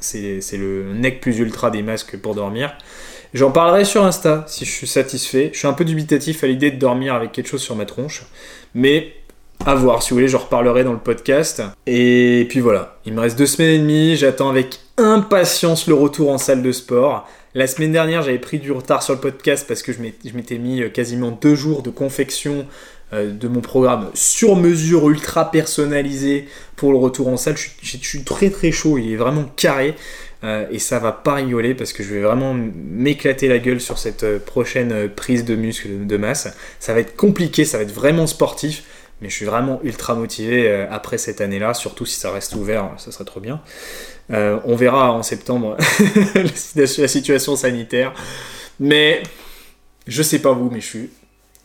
C'est 0.00 0.56
le 0.56 0.94
nec 0.94 1.20
plus 1.20 1.38
ultra 1.38 1.70
des 1.70 1.82
masques 1.82 2.16
pour 2.16 2.34
dormir. 2.34 2.74
J'en 3.32 3.52
parlerai 3.52 3.84
sur 3.84 4.04
Insta 4.04 4.44
si 4.48 4.64
je 4.64 4.70
suis 4.70 4.86
satisfait. 4.86 5.50
Je 5.52 5.58
suis 5.58 5.68
un 5.68 5.72
peu 5.72 5.84
dubitatif 5.84 6.42
à 6.42 6.46
l'idée 6.46 6.70
de 6.70 6.78
dormir 6.78 7.14
avec 7.14 7.32
quelque 7.32 7.48
chose 7.48 7.62
sur 7.62 7.76
ma 7.76 7.84
tronche. 7.84 8.22
Mais 8.74 9.12
à 9.66 9.74
voir, 9.74 10.02
si 10.02 10.10
vous 10.10 10.16
voulez, 10.16 10.28
j'en 10.28 10.38
reparlerai 10.38 10.84
dans 10.84 10.92
le 10.92 10.98
podcast. 10.98 11.62
Et 11.86 12.46
puis 12.48 12.60
voilà, 12.60 12.98
il 13.06 13.12
me 13.12 13.20
reste 13.20 13.38
deux 13.38 13.46
semaines 13.46 13.74
et 13.74 13.78
demie, 13.78 14.16
j'attends 14.16 14.48
avec 14.48 14.80
impatience 14.96 15.86
le 15.86 15.94
retour 15.94 16.30
en 16.30 16.38
salle 16.38 16.62
de 16.62 16.72
sport. 16.72 17.28
La 17.54 17.66
semaine 17.66 17.92
dernière, 17.92 18.22
j'avais 18.22 18.38
pris 18.38 18.58
du 18.58 18.72
retard 18.72 19.02
sur 19.02 19.14
le 19.14 19.20
podcast 19.20 19.66
parce 19.66 19.82
que 19.82 19.92
je 19.92 20.00
m'étais 20.00 20.58
mis 20.58 20.82
euh, 20.82 20.88
quasiment 20.88 21.30
deux 21.30 21.54
jours 21.54 21.82
de 21.82 21.90
confection 21.90 22.66
euh, 23.12 23.32
de 23.32 23.48
mon 23.48 23.60
programme 23.60 24.08
sur 24.14 24.54
mesure 24.54 25.10
ultra 25.10 25.50
personnalisé 25.50 26.46
pour 26.76 26.92
le 26.92 26.98
retour 26.98 27.26
en 27.26 27.36
salle. 27.36 27.56
Je, 27.56 27.96
suis 27.96 28.22
très 28.22 28.50
très 28.50 28.70
chaud, 28.70 28.98
il 28.98 29.12
est 29.12 29.16
vraiment 29.16 29.44
carré. 29.56 29.96
Euh, 30.42 30.66
et 30.70 30.78
ça 30.78 30.98
va 30.98 31.12
pas 31.12 31.34
rigoler 31.34 31.74
parce 31.74 31.92
que 31.92 32.02
je 32.02 32.14
vais 32.14 32.22
vraiment 32.22 32.54
m'éclater 32.54 33.46
la 33.46 33.58
gueule 33.58 33.80
sur 33.80 33.98
cette 33.98 34.38
prochaine 34.44 35.08
prise 35.08 35.44
de 35.44 35.54
muscle 35.54 36.06
de 36.06 36.16
masse. 36.16 36.48
Ça 36.78 36.94
va 36.94 37.00
être 37.00 37.14
compliqué, 37.14 37.64
ça 37.64 37.76
va 37.76 37.84
être 37.84 37.92
vraiment 37.92 38.26
sportif 38.26 38.84
mais 39.20 39.28
je 39.28 39.34
suis 39.34 39.44
vraiment 39.44 39.80
ultra 39.82 40.14
motivé 40.14 40.68
euh, 40.68 40.86
après 40.90 41.18
cette 41.18 41.40
année-là, 41.40 41.74
surtout 41.74 42.06
si 42.06 42.18
ça 42.18 42.30
reste 42.30 42.54
ouvert, 42.54 42.90
ça 42.96 43.12
serait 43.12 43.24
trop 43.24 43.40
bien. 43.40 43.60
Euh, 44.30 44.58
on 44.64 44.76
verra 44.76 45.12
en 45.12 45.22
septembre 45.22 45.76
la 46.76 47.08
situation 47.08 47.56
sanitaire, 47.56 48.14
mais 48.78 49.22
je 50.06 50.22
sais 50.22 50.38
pas 50.38 50.52
vous, 50.52 50.70
mais 50.70 50.80
je 50.80 50.86
suis 50.86 51.10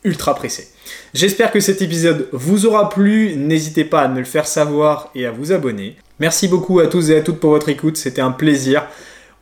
ultra 0.06 0.36
pressé. 0.36 0.70
J'espère 1.14 1.52
que 1.52 1.60
cet 1.60 1.82
épisode 1.82 2.30
vous 2.32 2.66
aura 2.66 2.90
plu, 2.90 3.36
n'hésitez 3.36 3.84
pas 3.84 4.02
à 4.02 4.08
me 4.08 4.20
le 4.20 4.26
faire 4.26 4.48
savoir 4.48 5.12
et 5.16 5.26
à 5.26 5.32
vous 5.32 5.52
abonner. 5.52 5.98
Merci 6.20 6.48
beaucoup 6.48 6.80
à 6.80 6.88
tous 6.88 7.10
et 7.10 7.18
à 7.18 7.22
toutes 7.22 7.40
pour 7.40 7.50
votre 7.50 7.70
écoute, 7.70 7.98
c'était 7.98 8.22
un 8.22 8.32
plaisir. 8.32 8.86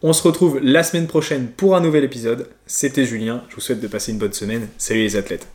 On 0.02 0.14
se 0.14 0.24
retrouve 0.24 0.60
la 0.62 0.84
semaine 0.84 1.08
prochaine 1.08 1.48
pour 1.56 1.76
un 1.76 1.82
nouvel 1.82 2.04
épisode. 2.04 2.50
C'était 2.66 3.06
Julien, 3.06 3.44
je 3.50 3.56
vous 3.56 3.62
souhaite 3.62 3.80
de 3.80 3.88
passer 3.88 4.12
une 4.12 4.18
bonne 4.18 4.34
semaine. 4.34 4.68
Salut 4.78 5.02
les 5.02 5.16
athlètes. 5.16 5.48